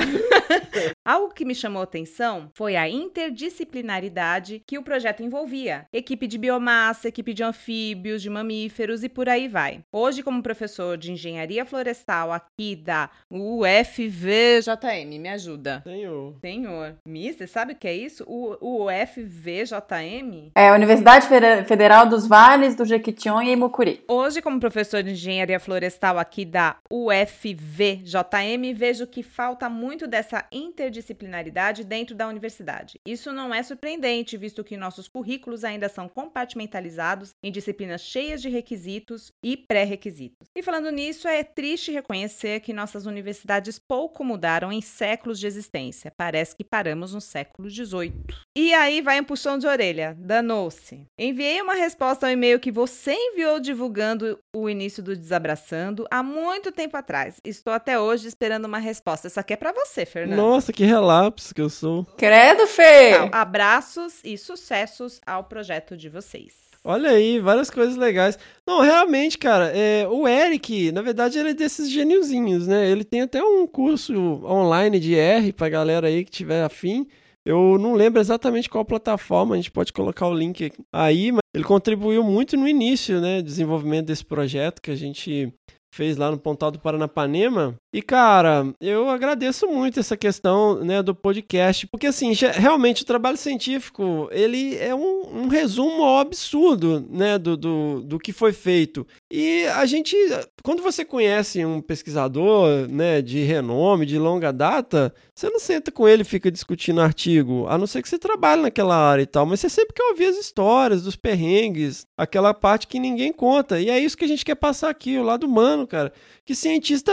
[1.04, 5.84] Algo que me chamou atenção foi a interdisciplinaridade que o projeto envolvia.
[5.92, 9.80] Equipe de biomassa, equipe de anfíbios, de mamíferos e por aí vai.
[9.92, 15.82] Hoje, como professor de engenharia florestal aqui da UFVJM, me ajuda.
[15.84, 16.36] Senhor.
[16.40, 18.22] Senhor, Mi, você sabe o que é isso?
[18.28, 20.52] O, o UFVJM?
[20.56, 21.26] É a Universidade
[21.66, 24.04] Federal dos Vales do Jequitinhonha e Mucuri.
[24.06, 31.84] Hoje, como professor de engenharia florestal aqui da UFVJM, vejo que falta muito dessa interdisciplinaridade
[31.84, 33.00] dentro da universidade.
[33.06, 38.50] Isso não é surpreendente, visto que nossos currículos ainda são compartimentalizados em disciplinas cheias de
[38.50, 40.48] requisitos e pré-requisitos.
[40.54, 46.12] E falando nisso, é triste reconhecer que nossas universidades pouco mudaram em séculos de existência.
[46.14, 48.12] Parece que paramos no século XVIII.
[48.54, 50.14] E aí vai um puxão de orelha.
[50.18, 51.06] Danou-se.
[51.24, 56.72] Enviei uma resposta ao e-mail que você enviou divulgando o início do Desabraçando há muito
[56.72, 57.36] tempo atrás.
[57.44, 59.28] Estou até hoje esperando uma resposta.
[59.28, 60.36] Essa aqui é pra você, Fernando.
[60.36, 62.04] Nossa, que relapso que eu sou.
[62.16, 63.10] Credo, Fê!
[63.10, 66.54] Então, abraços e sucessos ao projeto de vocês.
[66.82, 68.36] Olha aí, várias coisas legais.
[68.66, 72.90] Não, realmente, cara, é, o Eric, na verdade, ele é desses geniozinhos, né?
[72.90, 74.12] Ele tem até um curso
[74.44, 77.06] online de R pra galera aí que tiver afim.
[77.44, 81.64] Eu não lembro exatamente qual plataforma, a gente pode colocar o link aí, mas ele
[81.64, 83.42] contribuiu muito no início, né?
[83.42, 85.52] Desenvolvimento desse projeto que a gente
[85.92, 87.74] fez lá no Pontal do Paranapanema.
[87.94, 93.36] E, cara, eu agradeço muito essa questão né, do podcast, porque, assim, realmente o trabalho
[93.36, 99.06] científico, ele é um, um resumo absurdo, né, do, do, do que foi feito.
[99.34, 100.14] E a gente,
[100.62, 106.06] quando você conhece um pesquisador, né, de renome, de longa data, você não senta com
[106.06, 109.46] ele e fica discutindo artigo, a não ser que você trabalhe naquela área e tal,
[109.46, 113.80] mas você sempre quer ouvir as histórias dos perrengues, aquela parte que ninguém conta.
[113.80, 116.12] E é isso que a gente quer passar aqui, o lado humano, cara.
[116.44, 117.10] Que cientista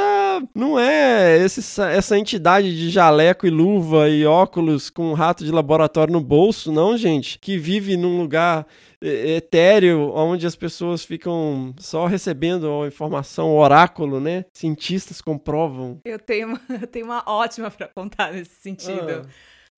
[0.53, 5.53] não é esse- essa entidade de jaleco e luva e óculos com um rato de
[5.53, 7.39] laboratório no bolso, não, gente.
[7.39, 8.67] Que vive num lugar
[9.01, 14.45] é, etéreo, onde as pessoas ficam só recebendo a informação, o oráculo, né?
[14.53, 16.01] Cientistas comprovam.
[16.03, 19.25] Eu tenho uma, eu tenho uma ótima para contar nesse sentido.
[19.25, 19.29] Ah.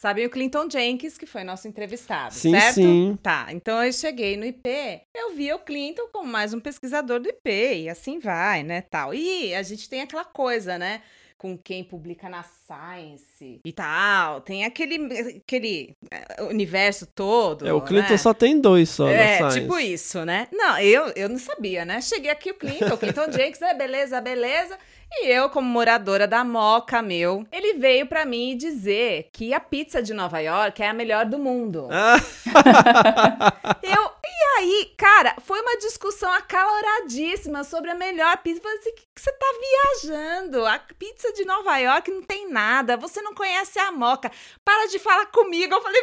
[0.02, 2.74] Sabem o Clinton Jenkins, que foi nosso entrevistado, Sim, certo?
[2.74, 3.20] sim.
[3.22, 4.68] Tá, então eu cheguei no IP,
[5.16, 9.14] eu vi o Clinton como mais um pesquisador do IP, e assim vai, né, tal.
[9.14, 11.04] E a gente tem aquela coisa, né,
[11.42, 17.82] com quem publica na Science e tal, tem aquele, aquele eh, universo todo, É, o
[17.82, 18.18] Clinton né?
[18.18, 19.62] só tem dois só É, na Science.
[19.62, 20.48] tipo isso, né?
[20.52, 22.00] Não, eu, eu não sabia, né?
[22.00, 23.74] Cheguei aqui, o Clinton, o Clinton Jenkins, né?
[23.74, 24.78] Beleza, beleza.
[25.14, 30.00] E eu, como moradora da Moca, meu, ele veio pra mim dizer que a pizza
[30.02, 31.88] de Nova York é a melhor do mundo.
[31.92, 32.18] Ah,
[33.82, 34.12] Eu,
[34.58, 38.60] aí, cara, foi uma discussão acaloradíssima sobre a melhor pizza.
[38.60, 40.66] Eu falei assim, que, que você tá viajando?
[40.66, 42.98] A pizza de Nova York não tem nada.
[42.98, 44.32] Você não conhece a Moca.
[44.64, 45.74] Para de falar comigo.
[45.74, 46.02] Eu falei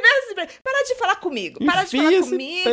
[0.62, 1.64] para de falar comigo.
[1.64, 2.68] Para de falar esse comigo.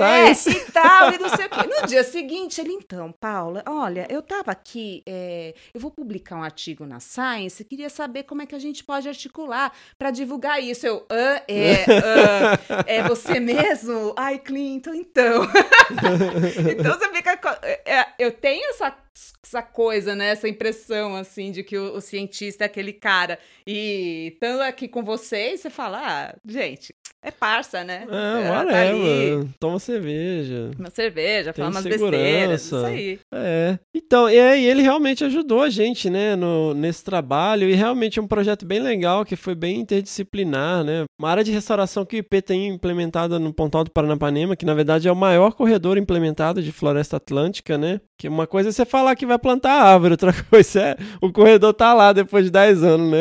[0.00, 0.50] é, Science.
[0.50, 1.58] e tal, e não sei o quê.
[1.80, 6.42] No dia seguinte, ele, então, Paula, olha, eu tava aqui, é, eu vou publicar um
[6.42, 10.86] artigo na Science, queria saber como é que a gente pode articular para divulgar isso.
[10.86, 11.40] Eu, "Hã?
[11.46, 14.12] é, hã, é você mesmo?
[14.16, 15.42] Ai, Clinton, então.
[16.78, 17.36] então você fica.
[17.36, 18.96] co- é, eu tenho essa,
[19.44, 20.28] essa coisa, né?
[20.30, 23.38] Essa impressão, assim, de que o, o cientista é aquele cara.
[23.66, 26.94] E estando aqui com vocês, você fala, ah, gente,
[27.28, 28.04] é parça, né?
[28.04, 29.46] é, tá ali, whatever.
[29.60, 30.70] Toma cerveja.
[30.78, 33.18] uma cerveja, Tem fala umas besteiras, isso aí.
[33.32, 33.78] É.
[33.94, 37.68] Então, e aí ele realmente ajudou a gente, né, no, nesse trabalho.
[37.68, 41.04] E realmente é um projeto bem legal, que foi bem interdisciplinar, né?
[41.20, 44.74] Uma área de restauração que o IP tem implementada no Pontal do Paranapanema, que na
[44.74, 48.00] verdade é o maior corredor implementado de floresta atlântica, né?
[48.18, 51.74] Que uma coisa é você falar que vai plantar árvore, outra coisa é o corredor
[51.74, 53.20] tá lá depois de 10 anos, né?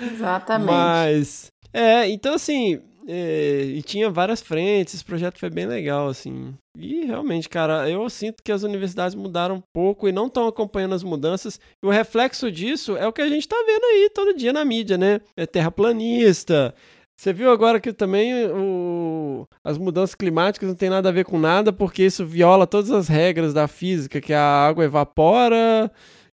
[0.00, 0.66] Exatamente.
[0.66, 6.54] Mas, é, então assim, é, e tinha várias frentes, esse projeto foi bem legal, assim.
[6.76, 10.94] E realmente, cara, eu sinto que as universidades mudaram um pouco e não estão acompanhando
[10.94, 11.60] as mudanças.
[11.82, 14.64] E o reflexo disso é o que a gente tá vendo aí todo dia na
[14.64, 15.20] mídia, né?
[15.36, 16.74] É terraplanista.
[17.16, 21.38] Você viu agora que também o, as mudanças climáticas não tem nada a ver com
[21.38, 25.90] nada, porque isso viola todas as regras da física, que a água evapora.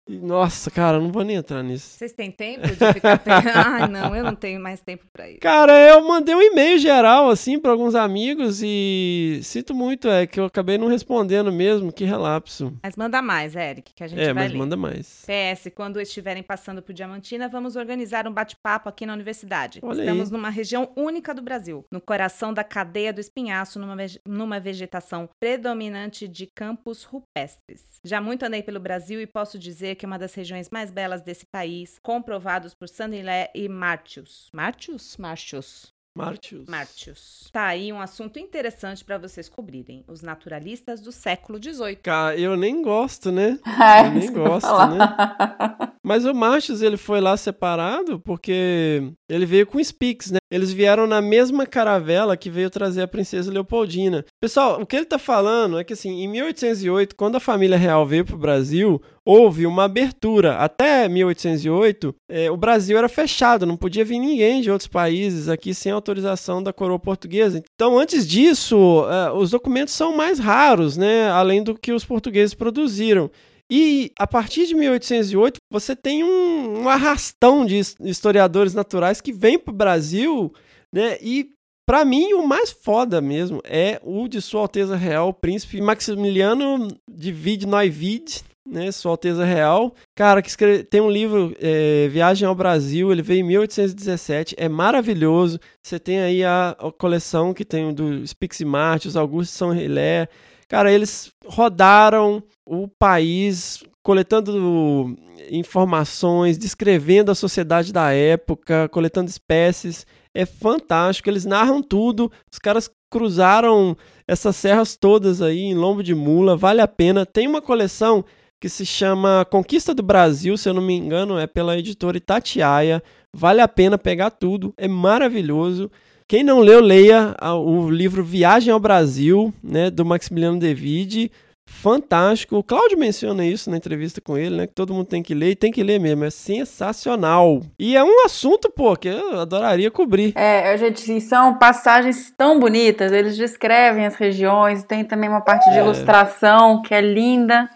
[0.09, 1.97] Nossa, cara, eu não vou nem entrar nisso.
[1.97, 3.21] Vocês têm tempo de ficar?
[3.55, 5.39] Ai, não, eu não tenho mais tempo pra isso.
[5.39, 10.39] Cara, eu mandei um e-mail geral, assim, pra alguns amigos e sinto muito, é que
[10.39, 12.77] eu acabei não respondendo mesmo, que relapso.
[12.83, 14.57] Mas manda mais, Eric, que a gente É, vai mas ler.
[14.57, 15.23] manda mais.
[15.25, 19.79] PS, quando estiverem passando por Diamantina, vamos organizar um bate-papo aqui na universidade.
[19.81, 20.33] Olha Estamos aí.
[20.33, 23.95] numa região única do Brasil, no coração da cadeia do espinhaço, numa,
[24.27, 27.93] numa vegetação predominante de campos rupestres.
[28.03, 31.21] Já muito andei pelo Brasil e posso dizer que é uma das regiões mais belas
[31.21, 34.49] desse país, comprovados por Sandilé e Martius.
[34.53, 35.17] Martius?
[35.17, 35.93] Martius.
[36.15, 36.65] Martius.
[36.67, 37.49] Martius.
[37.51, 40.03] Tá aí um assunto interessante para vocês cobrirem.
[40.07, 41.95] Os naturalistas do século XVIII.
[41.95, 43.57] Cara, eu nem gosto, né?
[43.65, 44.91] É, Eu nem eu ia gosto, falar.
[44.91, 45.93] né?
[46.05, 50.37] Mas o Martius, ele foi lá separado porque ele veio com Spix, né?
[50.51, 54.23] Eles vieram na mesma caravela que veio trazer a princesa Leopoldina.
[54.39, 58.05] Pessoal, o que ele tá falando é que assim, em 1808, quando a família real
[58.05, 60.57] veio pro Brasil, houve uma abertura.
[60.57, 65.73] Até 1808, eh, o Brasil era fechado, não podia vir ninguém de outros países aqui
[65.73, 67.63] sem autorização da coroa portuguesa.
[67.75, 71.29] Então, antes disso, eh, os documentos são mais raros, né?
[71.29, 73.29] Além do que os portugueses produziram.
[73.71, 79.31] E a partir de 1808, você tem um, um arrastão de his- historiadores naturais que
[79.31, 80.53] vem para o Brasil,
[80.93, 81.17] né?
[81.21, 81.49] E
[81.85, 86.87] para mim, o mais foda mesmo é o de Sua Alteza Real, o Príncipe Maximiliano
[87.09, 87.31] de
[87.65, 88.91] Neuwied, né?
[88.91, 89.93] Sua Alteza Real.
[90.15, 94.69] Cara, que escreve, tem um livro, é, Viagem ao Brasil, ele veio em 1817, é
[94.69, 95.59] maravilhoso.
[95.81, 100.27] Você tem aí a, a coleção que tem do Spix Martius, Augusto São Hilé.
[100.67, 105.15] Cara, eles rodaram o país coletando
[105.49, 110.05] informações, descrevendo a sociedade da época, coletando espécies.
[110.33, 112.31] É fantástico, eles narram tudo.
[112.51, 113.95] Os caras cruzaram
[114.27, 117.25] essas serras todas aí em lombo de mula, vale a pena.
[117.25, 118.25] Tem uma coleção
[118.63, 123.03] que se chama Conquista do Brasil, se eu não me engano, é pela editora Itatiaia.
[123.33, 125.91] Vale a pena pegar tudo, é maravilhoso.
[126.25, 131.29] Quem não leu, leia o livro Viagem ao Brasil, né, do Maximiliano Devide.
[131.65, 132.55] Fantástico.
[132.55, 134.67] O Cláudio menciona isso na entrevista com ele, né?
[134.67, 136.23] Que todo mundo tem que ler e tem que ler mesmo.
[136.23, 137.61] É sensacional.
[137.77, 140.31] E é um assunto, pô, que eu adoraria cobrir.
[140.37, 145.77] É, gente, são passagens tão bonitas, eles descrevem as regiões, tem também uma parte de
[145.77, 145.81] É.
[145.81, 147.69] ilustração que é linda.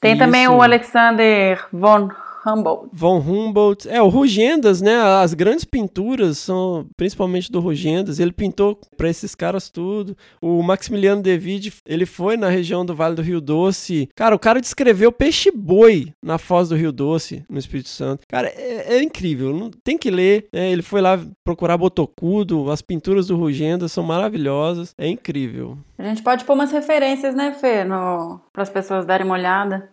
[0.00, 0.52] Tem também Isso.
[0.52, 2.08] o Alexander von
[2.46, 2.88] Humboldt.
[2.92, 3.88] Von Humboldt.
[3.88, 4.96] É, o Rugendas, né?
[4.96, 8.18] As grandes pinturas são principalmente do Rugendas.
[8.18, 10.16] Ele pintou para esses caras tudo.
[10.40, 14.08] O Maximiliano David, ele foi na região do Vale do Rio Doce.
[14.14, 18.22] Cara, o cara descreveu peixe-boi na foz do Rio Doce, no Espírito Santo.
[18.28, 19.52] Cara, é, é incrível.
[19.52, 20.46] Não, tem que ler.
[20.52, 20.70] né?
[20.70, 22.70] Ele foi lá procurar Botocudo.
[22.70, 24.94] As pinturas do Rugendas são maravilhosas.
[24.98, 25.78] É incrível.
[25.98, 28.40] A gente pode pôr umas referências, né, Fê, no...
[28.52, 29.88] para as pessoas darem uma olhada.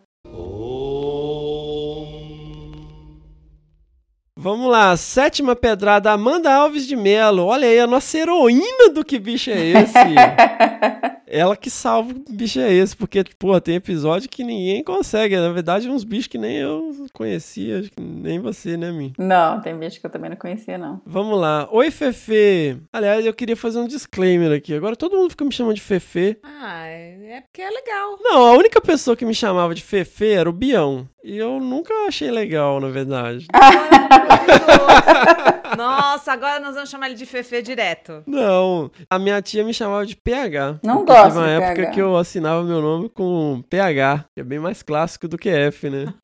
[4.44, 7.46] Vamos lá, sétima pedrada, Amanda Alves de Melo.
[7.46, 9.94] Olha aí, a nossa heroína do Que Bicho é Esse?
[11.34, 15.36] Ela que salva o bicho é esse, porque, pô, tem episódio que ninguém consegue.
[15.36, 19.14] Na verdade, uns bichos que nem eu conhecia, acho que nem você, né, Mi?
[19.18, 21.02] Não, tem bicho que eu também não conhecia, não.
[21.04, 21.68] Vamos lá.
[21.72, 22.78] Oi, Fefe.
[22.94, 24.76] Aliás, eu queria fazer um disclaimer aqui.
[24.76, 26.38] Agora todo mundo fica me chamando de Fefe.
[26.44, 28.20] Ah, é porque é legal.
[28.22, 31.10] Não, a única pessoa que me chamava de Fefe era o Bião.
[31.24, 33.48] E eu nunca achei legal, na verdade.
[35.78, 38.24] Nossa, agora nós vamos chamar ele de Fefe direto.
[38.26, 40.80] Não, a minha tia me chamava de PH.
[40.84, 41.92] Não gosto Teve uma de época PH.
[41.92, 45.90] que eu assinava meu nome com PH, que é bem mais clássico do que F,
[45.90, 46.14] né?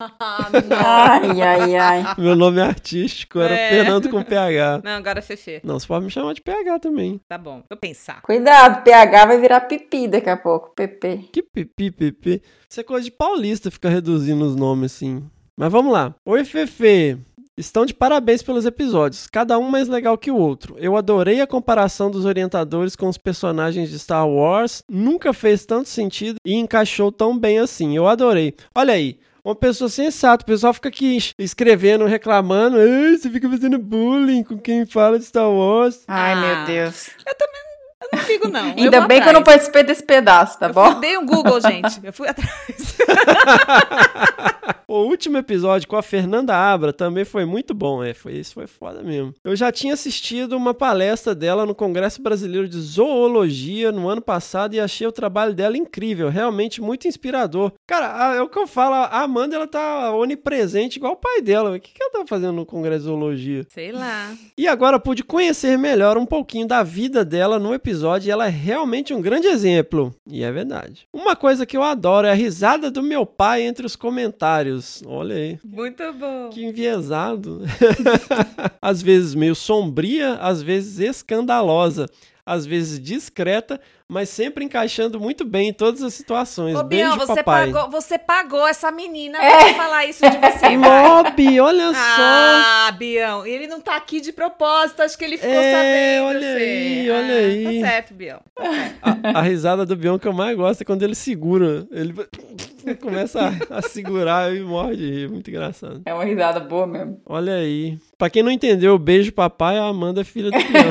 [0.70, 2.04] Ai, ai, ai.
[2.18, 3.70] meu nome artístico era É.
[3.70, 4.80] Fernando com PH.
[4.84, 5.60] Não, agora é Fefe.
[5.64, 7.20] Não, você pode me chamar de PH também.
[7.28, 8.20] Tá bom, vou pensar.
[8.22, 11.28] Cuidado, PH vai virar pipi daqui a pouco, PP.
[11.32, 12.42] Que pipi, pipi.
[12.68, 15.22] Isso é coisa de paulista ficar reduzindo os nomes assim.
[15.56, 16.14] Mas vamos lá.
[16.24, 17.18] Oi, Fefe.
[17.60, 20.74] Estão de parabéns pelos episódios, cada um mais legal que o outro.
[20.78, 25.88] Eu adorei a comparação dos orientadores com os personagens de Star Wars, nunca fez tanto
[25.88, 27.94] sentido e encaixou tão bem assim.
[27.96, 28.54] Eu adorei.
[28.74, 34.42] Olha aí, uma pessoa sensata, o pessoal fica aqui escrevendo, reclamando, você fica fazendo bullying
[34.42, 36.00] com quem fala de Star Wars.
[36.08, 36.36] Ai, Ah.
[36.36, 37.10] meu Deus.
[37.26, 38.64] Eu não ligo, não.
[38.76, 39.58] Ainda bem que eu não atrás.
[39.58, 40.98] participei desse pedaço, tá Eu bom?
[40.98, 42.00] dei um Google, gente.
[42.02, 42.96] Eu fui atrás.
[44.92, 48.66] O último episódio com a Fernanda Abra também foi muito bom, é, foi, isso foi
[48.66, 49.32] foda mesmo.
[49.44, 54.74] Eu já tinha assistido uma palestra dela no Congresso Brasileiro de Zoologia no ano passado
[54.74, 57.70] e achei o trabalho dela incrível, realmente muito inspirador.
[57.86, 61.76] Cara, é o que eu falo, a Amanda ela tá onipresente igual o pai dela.
[61.76, 63.66] O que, que ela tá fazendo no Congresso de Zoologia?
[63.68, 64.34] Sei lá.
[64.58, 68.50] E agora pude conhecer melhor um pouquinho da vida dela no episódio e ela é
[68.50, 70.12] realmente um grande exemplo.
[70.28, 71.06] E é verdade.
[71.14, 74.79] Uma coisa que eu adoro é a risada do meu pai entre os comentários.
[75.06, 75.58] Olha aí.
[75.64, 76.50] Muito bom.
[76.50, 77.62] Que enviesado.
[78.80, 82.06] às vezes meio sombria, às vezes escandalosa,
[82.44, 86.76] às vezes discreta, mas sempre encaixando muito bem em todas as situações.
[86.76, 87.70] Ô, Beijo, Bião, você papai.
[87.72, 89.72] pagou, você pagou essa menina É.
[89.72, 90.68] pra falar isso de você.
[90.76, 91.96] Mob, olha só.
[91.98, 96.26] Ah, Bião, ele não tá aqui de propósito, acho que ele ficou É, sabendo.
[96.26, 96.62] olha Fê.
[96.64, 97.80] aí, olha Ah, aí.
[97.80, 98.40] Tá certo, Bião.
[99.00, 101.86] A, a risada do Bion que eu mais gosto é quando ele segura.
[101.92, 102.12] Ele
[103.00, 103.40] começa
[103.70, 105.28] a, a segurar e morre de rir.
[105.30, 106.02] Muito engraçado.
[106.04, 107.20] É uma risada boa mesmo.
[107.24, 107.96] Olha aí.
[108.18, 110.90] Pra quem não entendeu, beijo papai, a Amanda é filha do Bion.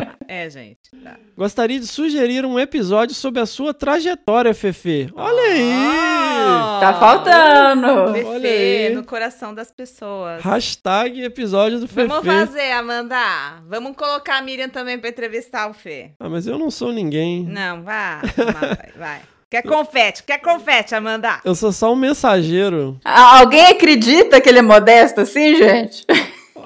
[0.34, 0.78] É, gente.
[1.02, 1.14] Tá.
[1.38, 5.08] Gostaria de sugerir um episódio sobre a sua trajetória, Fefe.
[5.14, 5.72] Olha aí!
[5.72, 8.12] Ah, Tá faltando.
[8.12, 8.90] Fefe, Olha aí.
[8.94, 10.42] no coração das pessoas.
[10.42, 12.08] Hashtag episódio do Fefe.
[12.08, 13.16] Vamos fazer, Amanda.
[13.68, 16.10] Vamos colocar a Miriam também pra entrevistar o Fê.
[16.18, 17.44] Ah, mas eu não sou ninguém.
[17.44, 18.20] Não, vá.
[18.36, 19.20] vai, vai.
[19.48, 20.24] Quer confete?
[20.24, 21.38] Quer confete, Amanda?
[21.44, 22.98] Eu sou só um mensageiro.
[23.04, 26.04] Alguém acredita que ele é modesto assim, gente?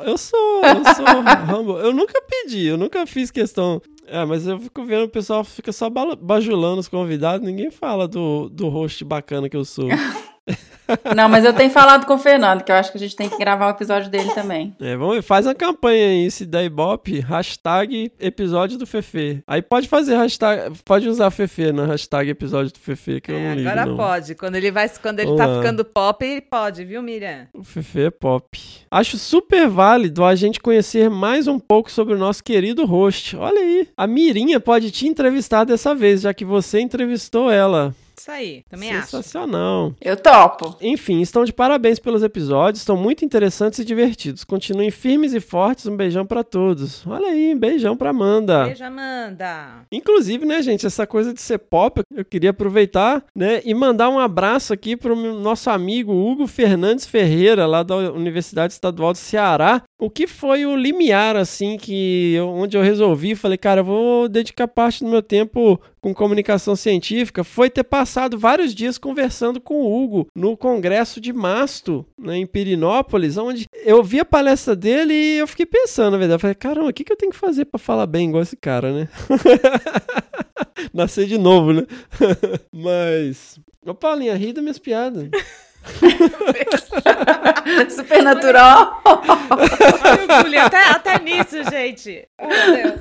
[0.05, 1.07] Eu sou, eu sou
[1.61, 1.85] humble.
[1.85, 3.81] Eu nunca pedi, eu nunca fiz questão.
[4.07, 8.49] É, mas eu fico vendo o pessoal fica só bajulando os convidados, ninguém fala do,
[8.49, 9.89] do host bacana que eu sou.
[11.15, 13.29] Não, mas eu tenho falado com o Fernando, que eu acho que a gente tem
[13.29, 14.75] que gravar o episódio dele também.
[14.81, 19.43] É, vamos ver, faz uma campanha aí, se der ibope, hashtag episódio do Fefe.
[19.47, 23.49] Aí pode fazer hashtag, pode usar Fefe na hashtag episódio do Fefe, que eu É,
[23.49, 23.97] não ligo agora não.
[23.97, 24.35] pode.
[24.35, 27.47] Quando ele vai, quando ele tá ficando pop, ele pode, viu, Miriam?
[27.53, 28.59] O Fefe é pop.
[28.91, 33.37] Acho super válido a gente conhecer mais um pouco sobre o nosso querido host.
[33.37, 37.95] Olha aí, a Mirinha pode te entrevistar dessa vez, já que você entrevistou ela.
[38.19, 39.11] Isso aí, também acho.
[39.11, 39.95] Sensacional.
[40.01, 40.77] Eu topo.
[40.81, 44.45] Enfim, estão de parabéns pelos episódios, estão muito interessantes e divertidos.
[44.45, 47.07] Continuem firmes e fortes, um beijão pra todos.
[47.07, 48.65] Olha aí, um beijão pra Amanda.
[48.67, 49.87] Beijo, Amanda.
[49.93, 54.19] Inclusive, né, gente, essa coisa de ser pop, eu queria aproveitar, né, e mandar um
[54.19, 59.83] abraço aqui pro nosso amigo Hugo Fernandes Ferreira, lá da Universidade Estadual do Ceará.
[60.01, 64.29] O que foi o limiar, assim, que eu- onde eu resolvi, falei, cara, eu vou
[64.29, 69.83] dedicar parte do meu tempo com comunicação científica, foi ter passado vários dias conversando com
[69.83, 75.15] o Hugo no congresso de Masto, né, em Pirinópolis, onde eu vi a palestra dele
[75.15, 77.39] e eu fiquei pensando, na verdade, eu falei, caramba, o que, que eu tenho que
[77.39, 79.09] fazer pra falar bem igual esse cara, né?
[80.93, 81.87] Nascer de novo, né?
[82.73, 83.59] Mas.
[83.85, 85.29] Ô, Paulinha, ri das minhas piadas.
[87.91, 89.03] Supernatural.
[90.45, 92.29] Olha até, até nisso, gente.
[92.39, 93.01] Oh, meu Deus.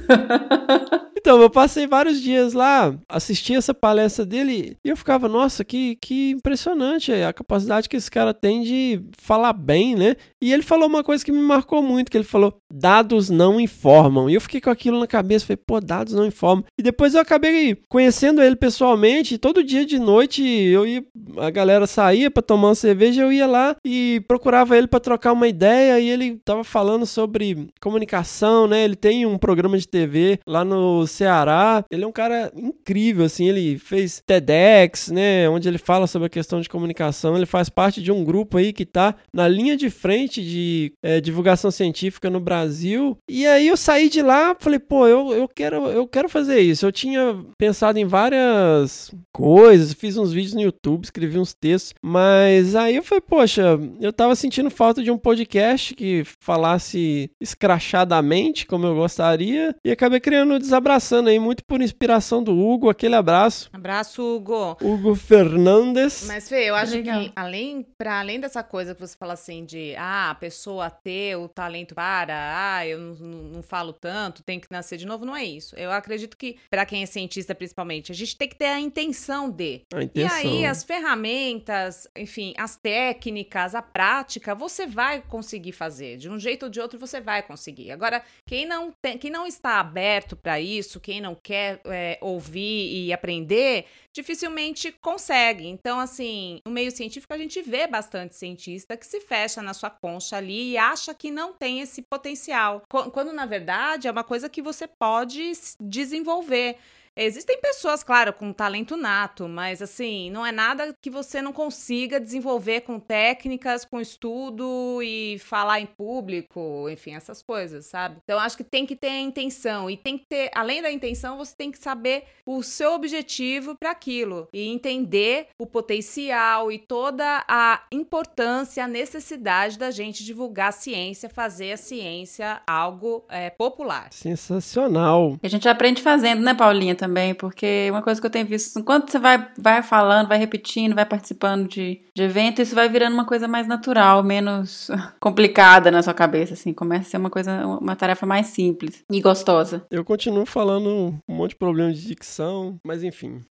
[1.17, 5.97] Então, eu passei vários dias lá, assisti essa palestra dele e eu ficava, nossa, que,
[5.97, 10.15] que impressionante a capacidade que esse cara tem de falar bem, né?
[10.41, 14.29] E ele falou uma coisa que me marcou muito, que ele falou, dados não informam.
[14.29, 16.63] E eu fiquei com aquilo na cabeça, falei, pô, dados não informam.
[16.77, 21.03] E depois eu acabei conhecendo ele pessoalmente, e todo dia de noite eu ia,
[21.39, 25.33] a galera saía para tomar uma cerveja, eu ia lá e procurava ele para trocar
[25.33, 28.83] uma ideia, e ele tava falando sobre comunicação, né?
[28.83, 31.83] Ele tem um programa de TV lá no Ceará.
[31.91, 36.29] Ele é um cara incrível, assim, ele fez TEDx, né, onde ele fala sobre a
[36.29, 37.35] questão de comunicação.
[37.35, 41.19] Ele faz parte de um grupo aí que tá na linha de frente de é,
[41.19, 43.17] divulgação científica no Brasil.
[43.29, 46.85] E aí eu saí de lá, falei, pô, eu, eu, quero, eu quero fazer isso.
[46.85, 52.66] Eu tinha pensado em várias coisas, fiz uns vídeos no YouTube, escrevi uns textos, mas
[52.75, 58.85] aí eu falei, poxa, eu tava sentindo falta de um podcast que falasse escrachadamente, como
[58.85, 62.89] eu gostaria, e acabei criando o Desabraçando aí, muito por inspiração do Hugo.
[62.89, 63.69] Aquele abraço.
[63.71, 64.77] Abraço, Hugo.
[64.81, 66.25] Hugo Fernandes.
[66.27, 67.21] Mas, Fê, eu acho Legal.
[67.21, 71.35] que além, para além dessa coisa que você fala assim de ah, a pessoa ter
[71.37, 72.35] o talento para,
[72.77, 75.75] ah, eu não, não, falo tanto, tem que nascer de novo, não é isso.
[75.75, 79.49] Eu acredito que, para quem é cientista principalmente, a gente tem que ter a intenção
[79.49, 79.81] de.
[79.93, 80.37] A E intenção.
[80.37, 86.17] aí, as ferramentas, enfim, as técnicas, a prática, você vai conseguir fazer.
[86.17, 87.91] De um jeito ou de outro, você vai conseguir.
[87.91, 93.05] Agora, quem não, tem, quem não está aberto para isso, quem não quer é, ouvir
[93.05, 95.67] e aprender, dificilmente consegue.
[95.67, 99.89] Então, assim, no meio científico, a gente vê bastante cientista que se fecha na sua
[99.89, 102.81] concha ali e acha que não tem esse potencial.
[102.89, 106.77] Qu- Quando, na verdade, é uma coisa que você pode desenvolver.
[107.19, 112.19] Existem pessoas, claro, com talento nato, mas assim, não é nada que você não consiga
[112.19, 118.17] desenvolver com técnicas, com estudo e falar em público, enfim, essas coisas, sabe?
[118.23, 121.37] Então, acho que tem que ter a intenção e tem que ter, além da intenção,
[121.37, 127.43] você tem que saber o seu objetivo para aquilo e entender o potencial e toda
[127.47, 134.09] a importância, a necessidade da gente divulgar a ciência, fazer a ciência algo é, popular.
[134.11, 135.37] Sensacional.
[135.41, 138.79] E a gente aprende fazendo, né, Paulinha, também, porque uma coisa que eu tenho visto,
[138.79, 143.13] enquanto você vai, vai falando, vai repetindo, vai participando de, de evento, isso vai virando
[143.13, 144.89] uma coisa mais natural, menos
[145.19, 149.21] complicada na sua cabeça, assim, começa a ser uma coisa, uma tarefa mais simples e
[149.21, 149.85] gostosa.
[149.91, 153.43] Eu continuo falando um monte de problema de dicção, mas enfim.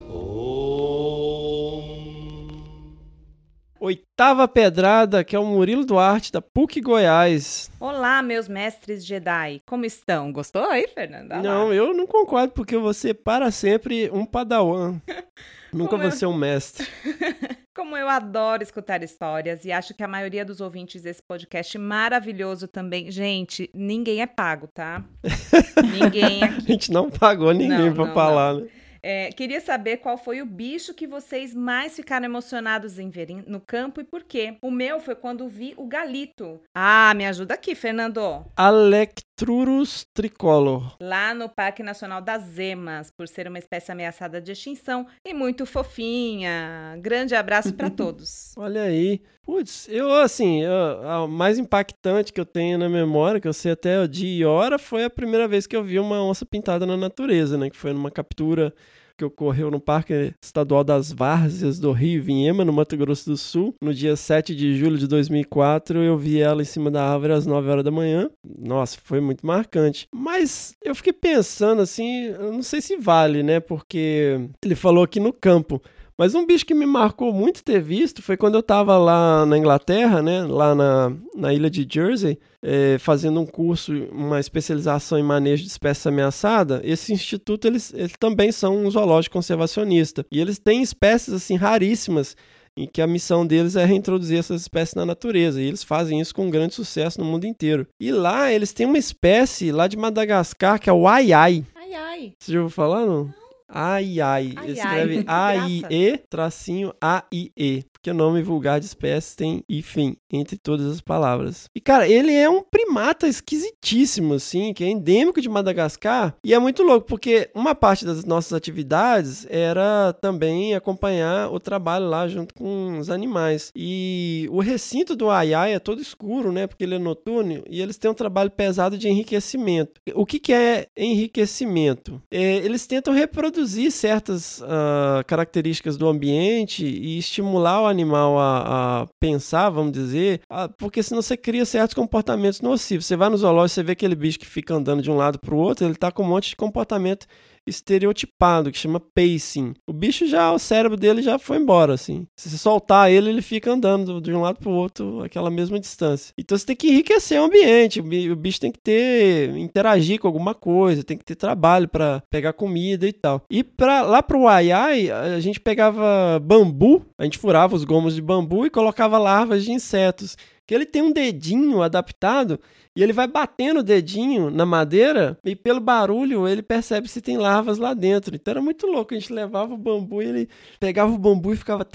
[3.85, 7.71] Oitava pedrada, que é o Murilo Duarte, da PUC Goiás.
[7.79, 10.33] Olá, meus mestres Jedi, como estão?
[10.33, 11.43] Gostou aí, Fernanda?
[11.43, 14.99] Não, eu não concordo, porque você para sempre um padawan.
[15.71, 16.87] Nunca Como eu- você é um mestre.
[17.77, 22.67] Como eu adoro escutar histórias e acho que a maioria dos ouvintes desse podcast maravilhoso
[22.67, 23.11] também.
[23.11, 25.05] Gente, ninguém é pago, tá?
[25.93, 26.67] ninguém A aqui.
[26.69, 28.67] gente não pagou ninguém Não, pra não, falar, né?
[29.07, 33.61] É, queria saber qual foi o bicho que vocês mais ficaram emocionados em ver no
[33.61, 34.57] campo e por quê.
[34.63, 36.59] O meu foi quando vi o galito.
[36.75, 38.47] Ah, me ajuda aqui, Fernando.
[38.57, 40.97] Alectrurus tricolor.
[41.03, 45.67] Lá no Parque Nacional das Emas, por ser uma espécie ameaçada de extinção e muito
[45.67, 46.97] fofinha.
[47.03, 48.55] Grande abraço para todos.
[48.57, 49.21] Olha aí.
[49.45, 53.73] Putz, eu, assim, eu- a mais impactante que eu tenho na memória, que eu sei
[53.73, 56.87] até o dia e hora, foi a primeira vez que eu vi uma onça pintada
[56.87, 57.69] na natureza, né?
[57.69, 58.73] Que foi numa captura
[59.17, 63.75] que ocorreu no Parque Estadual das Várzeas do Rio Vinhema, no Mato Grosso do Sul.
[63.81, 67.47] No dia 7 de julho de 2004, eu vi ela em cima da árvore às
[67.47, 68.29] 9 horas da manhã.
[68.59, 70.09] Nossa, foi muito marcante.
[70.13, 73.61] Mas eu fiquei pensando assim, eu não sei se vale, né?
[73.61, 75.81] Porque ele falou aqui no campo.
[76.17, 79.59] Mas um bicho que me marcou muito ter visto foi quando eu tava lá na
[79.59, 80.43] Inglaterra, né?
[80.45, 85.69] Lá na, na ilha de Jersey, eh, fazendo um curso, uma especialização em manejo de
[85.69, 86.81] espécies ameaçadas.
[86.85, 90.25] Esse instituto, eles, eles também são um zoológico conservacionista.
[90.31, 92.37] E eles têm espécies, assim, raríssimas
[92.77, 95.61] em que a missão deles é reintroduzir essas espécies na natureza.
[95.61, 97.87] E eles fazem isso com grande sucesso no mundo inteiro.
[97.99, 101.65] E lá eles têm uma espécie lá de Madagascar que é o ai-ai.
[101.75, 102.33] Ai, ai.
[102.39, 103.44] Você já ouviu falar, não?
[103.69, 104.55] Ai, ai.
[104.57, 107.85] Ai, Escreve A-I-E, tracinho A-I-E.
[107.93, 111.71] Porque o nome vulgar de espécie tem hífen entre todas as palavras.
[111.75, 116.37] E, cara, ele é um primata esquisitíssimo, assim, que é endêmico de Madagascar.
[116.45, 122.07] E é muito louco, porque uma parte das nossas atividades era também acompanhar o trabalho
[122.07, 123.73] lá junto com os animais.
[123.75, 126.67] E o recinto do ai, ai é todo escuro, né?
[126.67, 127.63] Porque ele é noturno.
[127.71, 129.99] E eles têm um trabalho pesado de enriquecimento.
[130.15, 132.21] O que, que é enriquecimento?
[132.31, 139.03] É, eles tentam reproduzir reproduzir certas uh, características do ambiente e estimular o animal a,
[139.03, 143.07] a pensar, vamos dizer, uh, porque senão você cria certos comportamentos nocivos.
[143.07, 145.55] Você vai no zoológico, você vê aquele bicho que fica andando de um lado para
[145.55, 147.27] o outro, ele está com um monte de comportamento
[147.67, 149.75] estereotipado, que chama pacing.
[149.87, 152.27] O bicho já, o cérebro dele já foi embora, assim.
[152.37, 156.33] Se você soltar ele, ele fica andando de um lado pro outro, aquela mesma distância.
[156.39, 158.01] Então você tem que enriquecer o ambiente.
[158.01, 162.53] O bicho tem que ter, interagir com alguma coisa, tem que ter trabalho para pegar
[162.53, 163.43] comida e tal.
[163.51, 168.23] E pra, lá pro Waiai, a gente pegava bambu, a gente furava os gomos de
[168.23, 170.37] bambu e colocava larvas de insetos.
[170.67, 172.59] Que ele tem um dedinho adaptado
[172.97, 177.37] e ele vai batendo o dedinho na madeira e pelo barulho ele percebe se tem
[177.37, 178.35] larvas lá dentro.
[178.35, 179.15] Então era muito louco.
[179.15, 180.49] A gente levava o bambu e ele
[180.79, 181.87] pegava o bambu e ficava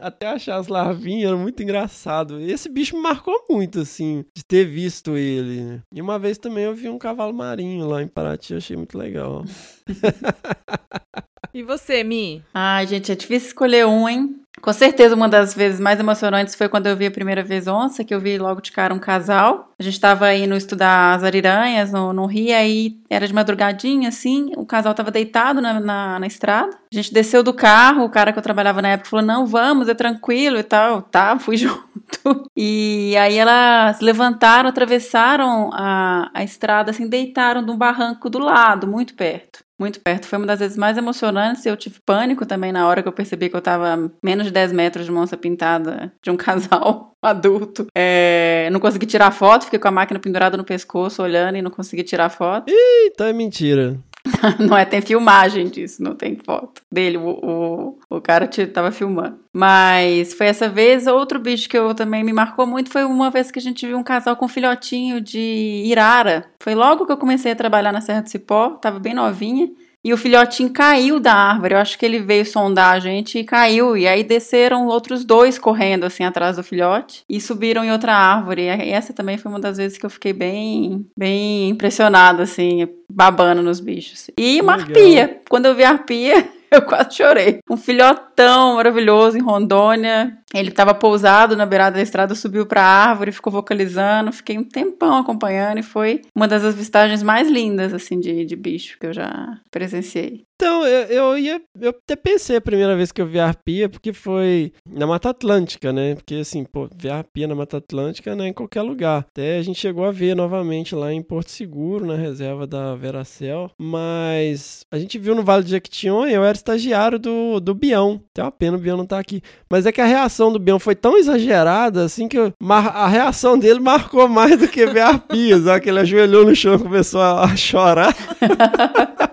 [0.00, 2.40] até achar as larvinhas, era muito engraçado.
[2.40, 5.80] Esse bicho me marcou muito, assim, de ter visto ele.
[5.92, 9.44] E uma vez também eu vi um cavalo marinho lá em Paraty, achei muito legal.
[11.52, 12.42] e você, Mi?
[12.54, 14.37] Ai, gente, é difícil escolher um, hein?
[14.68, 18.04] Com certeza, uma das vezes mais emocionantes foi quando eu vi a primeira vez onça,
[18.04, 19.72] que eu vi logo de cara um casal.
[19.78, 24.52] A gente estava indo estudar as ariranhas no, no rio, aí era de madrugadinha, assim,
[24.58, 26.76] o casal estava deitado na, na, na, estrada.
[26.92, 29.88] A gente desceu do carro, o cara que eu trabalhava na época falou, não, vamos,
[29.88, 31.00] é tranquilo e tal.
[31.00, 32.44] Tá, fui junto.
[32.54, 39.14] E aí elas levantaram, atravessaram a, a estrada, assim, deitaram num barranco do lado, muito
[39.14, 40.26] perto muito perto.
[40.26, 41.64] Foi uma das vezes mais emocionantes.
[41.64, 44.72] Eu tive pânico também na hora que eu percebi que eu tava menos de 10
[44.72, 47.86] metros de onça pintada de um casal adulto.
[47.94, 51.70] É, não consegui tirar foto, fiquei com a máquina pendurada no pescoço, olhando e não
[51.70, 52.70] consegui tirar foto.
[52.70, 53.98] Eita, é mentira.
[54.58, 57.16] não é, tem filmagem disso, não tem foto dele.
[57.16, 59.38] O, o, o cara tava filmando.
[59.52, 61.06] Mas foi essa vez.
[61.06, 63.98] Outro bicho que eu também me marcou muito foi uma vez que a gente viu
[63.98, 66.46] um casal com um filhotinho de irara.
[66.60, 69.68] Foi logo que eu comecei a trabalhar na Serra do Cipó, tava bem novinha.
[70.04, 71.74] E o filhotinho caiu da árvore.
[71.74, 73.96] Eu acho que ele veio sondar a gente e caiu.
[73.96, 78.62] E aí desceram outros dois correndo assim atrás do filhote e subiram em outra árvore.
[78.62, 83.62] E essa também foi uma das vezes que eu fiquei bem, bem impressionada, assim, babando
[83.62, 84.30] nos bichos.
[84.38, 85.40] E uma arpia.
[85.48, 87.60] Quando eu vi a arpia, eu quase chorei.
[87.68, 90.38] Um filhotão maravilhoso em Rondônia.
[90.54, 94.32] Ele estava pousado na beirada da estrada, subiu para a árvore, ficou vocalizando.
[94.32, 98.98] Fiquei um tempão acompanhando e foi uma das avistagens mais lindas, assim, de, de bicho
[98.98, 100.47] que eu já presenciei.
[100.60, 101.62] Então, eu, eu ia.
[101.80, 105.30] Eu até pensei a primeira vez que eu vi a arpia, porque foi na Mata
[105.30, 106.16] Atlântica, né?
[106.16, 109.24] Porque assim, pô, ver a arpia na Mata Atlântica não é em qualquer lugar.
[109.30, 113.70] Até a gente chegou a ver novamente lá em Porto Seguro, na reserva da Veracel.
[113.78, 118.20] Mas a gente viu no Vale de Jequitinhonha, eu era estagiário do, do Bião.
[118.34, 119.40] Tem uma pena o Bião não tá aqui.
[119.70, 123.56] Mas é que a reação do Bião foi tão exagerada, assim, que eu, a reação
[123.56, 125.56] dele marcou mais do que ver a arpia.
[125.62, 125.82] Sabe?
[125.82, 128.12] Que ele ajoelhou no chão e começou a, a chorar.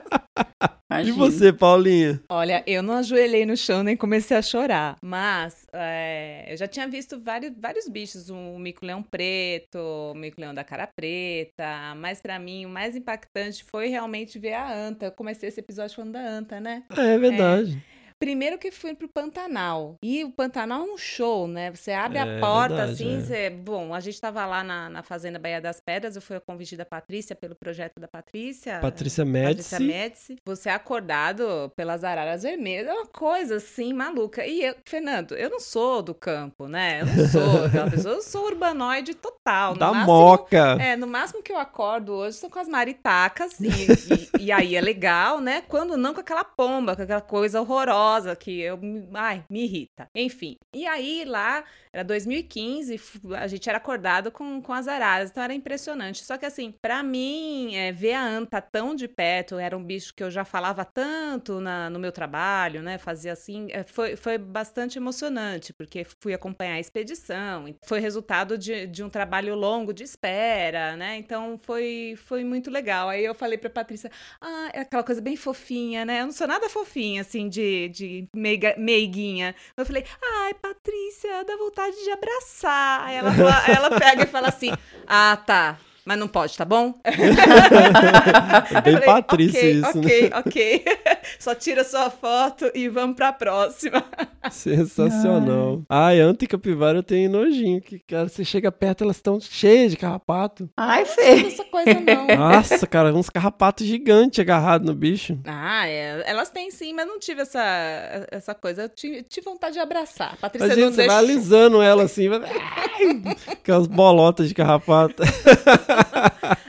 [1.04, 2.22] E você, Paulinha?
[2.30, 6.88] Olha, eu não ajoelhei no chão nem comecei a chorar, mas é, eu já tinha
[6.88, 12.66] visto vários, vários bichos, o mico-leão preto, o mico-leão da cara preta, mas para mim
[12.66, 15.08] o mais impactante foi realmente ver a anta.
[15.08, 16.84] Eu comecei esse episódio falando da anta, né?
[16.96, 17.84] É, é verdade.
[17.92, 17.95] É.
[18.26, 20.00] Primeiro que fui pro Pantanal.
[20.02, 21.70] E o Pantanal é um show, né?
[21.70, 23.22] Você abre é, a porta, verdade, assim, é.
[23.22, 23.50] você...
[23.52, 26.76] Bom, a gente tava lá na, na Fazenda Baía das Pedras, eu fui a convite
[26.76, 28.80] da Patrícia, pelo projeto da Patrícia.
[28.80, 29.70] Patrícia Médici.
[29.70, 30.36] Patrícia Médici.
[30.44, 34.44] Você é acordado pelas araras vermelhas, é uma coisa, assim, maluca.
[34.44, 37.02] E eu, Fernando, eu não sou do campo, né?
[37.02, 39.74] Eu não sou aquela pessoa, eu sou urbanoide total.
[39.74, 40.78] No da máximo, moca.
[40.82, 44.76] É, no máximo que eu acordo hoje são com as maritacas, e, e, e aí
[44.76, 45.62] é legal, né?
[45.68, 48.80] Quando não com aquela pomba, com aquela coisa horrorosa que eu,
[49.14, 50.10] ai, me irrita.
[50.16, 53.00] Enfim, e aí lá era 2015,
[53.38, 56.24] a gente era acordado com, com as araras, então era impressionante.
[56.24, 60.14] Só que assim, para mim, é, ver a anta tão de perto, era um bicho
[60.14, 62.98] que eu já falava tanto na, no meu trabalho, né?
[62.98, 68.88] Fazia assim, é, foi, foi bastante emocionante, porque fui acompanhar a expedição, foi resultado de,
[68.88, 71.18] de um trabalho longo de espera, né?
[71.18, 73.10] Então foi, foi muito legal.
[73.10, 74.12] Aí eu falei pra Patrícia,
[74.42, 76.22] ah, é aquela coisa bem fofinha, né?
[76.22, 79.56] Eu não sou nada fofinha, assim, de, de meiga, meiguinha.
[79.76, 80.04] Eu falei,
[80.42, 83.06] ai, Patrícia, dá vontade de abraçar.
[83.06, 83.32] Aí ela,
[83.68, 84.72] ela pega e fala assim:
[85.08, 85.78] Ah, tá.
[86.06, 86.94] Mas não pode, tá bom?
[87.04, 90.38] é bem falei, Patrícia okay, isso, Ok, né?
[90.38, 90.86] ok.
[91.40, 94.04] Só tira sua foto e vamos pra próxima.
[94.52, 95.82] Sensacional.
[95.90, 97.82] Ai, anta e capivara eu tenho nojinho.
[97.82, 100.70] Que, cara, você chega perto, elas estão cheias de carrapato.
[100.78, 101.48] Ai, Fê.
[101.48, 102.28] Essa coisa não.
[102.38, 105.40] Nossa, cara, uns carrapatos gigantes agarrados no bicho.
[105.46, 108.84] Ah, é, elas têm sim, mas não tive essa, essa coisa.
[108.84, 110.38] Eu tive, tive vontade de abraçar.
[110.38, 111.16] Patrícia Imagina, não você deixou.
[111.16, 112.42] vai alisando ela assim, vai...
[113.52, 115.24] aquelas bolotas de carrapato.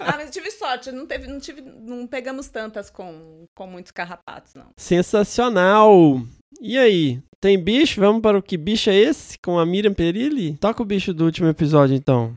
[0.01, 3.93] Ah, mas eu tive sorte, não, teve, não, tive, não pegamos tantas com, com muitos
[3.93, 4.67] carrapatos, não.
[4.77, 6.21] Sensacional!
[6.61, 8.01] E aí, tem bicho?
[8.01, 9.39] Vamos para o que bicho é esse?
[9.39, 10.57] Com a Miriam Perilli?
[10.57, 12.37] Toca o bicho do último episódio, então.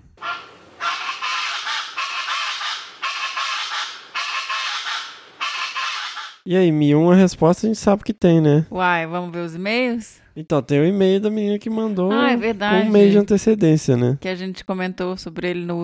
[6.46, 8.66] E aí, Mi, uma resposta a gente sabe que tem, né?
[8.72, 10.20] Uai, vamos ver os e-mails?
[10.40, 12.84] Então, tem o e-mail da menina que mandou Ah, é verdade.
[12.84, 14.18] com um mês de antecedência, né?
[14.22, 15.76] Que a gente comentou sobre ele no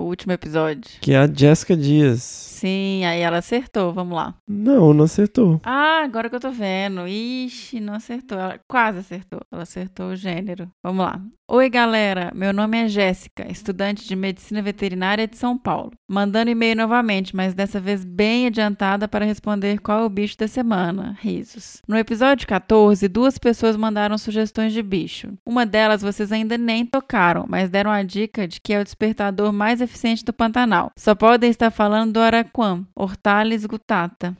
[0.00, 0.82] último episódio.
[1.00, 2.20] Que é a Jéssica Dias.
[2.22, 4.34] Sim, aí ela acertou, vamos lá.
[4.48, 5.60] Não, não acertou.
[5.64, 7.06] Ah, agora que eu tô vendo.
[7.06, 8.38] Ixi, não acertou.
[8.38, 9.40] Ela quase acertou.
[9.62, 10.68] Ela acertou o gênero.
[10.82, 11.20] Vamos lá.
[11.48, 12.32] Oi, galera.
[12.34, 15.92] Meu nome é Jéssica, estudante de Medicina Veterinária de São Paulo.
[16.08, 20.48] Mandando e-mail novamente, mas dessa vez bem adiantada para responder qual é o bicho da
[20.48, 21.16] semana.
[21.20, 21.80] Risos.
[21.86, 25.32] No episódio 14, duas pessoas mandaram sugestões de bicho.
[25.46, 29.52] Uma delas vocês ainda nem tocaram, mas deram a dica de que é o despertador
[29.52, 30.90] mais eficiente do Pantanal.
[30.98, 34.36] Só podem estar falando do Araquam, Hortalis gutata.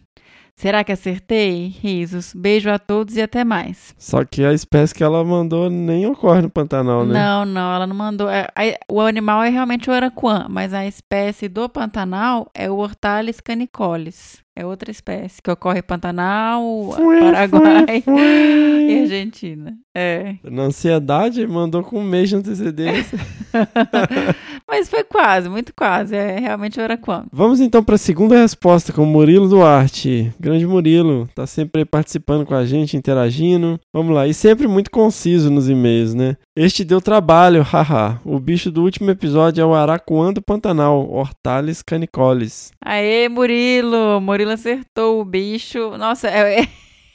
[0.54, 1.68] Será que acertei?
[1.80, 2.32] Risos.
[2.34, 3.94] Beijo a todos e até mais.
[3.98, 7.14] Só que a espécie que ela mandou nem ocorre no Pantanal, né?
[7.14, 8.28] Não, não, ela não mandou.
[8.28, 8.48] É,
[8.88, 14.42] o animal é realmente o araquã, mas a espécie do Pantanal é o Hortalis canicolis.
[14.54, 16.62] É outra espécie que ocorre em Pantanal,
[16.94, 18.20] Fui, Paraguai fui, fui.
[18.92, 19.74] e Argentina.
[19.94, 20.36] É.
[20.44, 23.18] Na ansiedade, mandou com um mês de antecedência.
[24.68, 26.14] mas foi quase, muito quase.
[26.14, 27.24] É realmente o araquã.
[27.32, 30.32] Vamos então para a segunda resposta com o Murilo Duarte.
[30.38, 33.78] Grande Murilo, tá sempre participando com a gente, interagindo.
[33.92, 36.36] Vamos lá, e sempre muito conciso nos e-mails, né?
[36.56, 38.20] Este deu trabalho, haha.
[38.24, 42.72] O bicho do último episódio é o Aracuã do Pantanal, Hortalis canicolis.
[42.84, 44.20] Aê, Murilo!
[44.20, 45.96] Murilo acertou o bicho.
[45.96, 46.66] Nossa, é-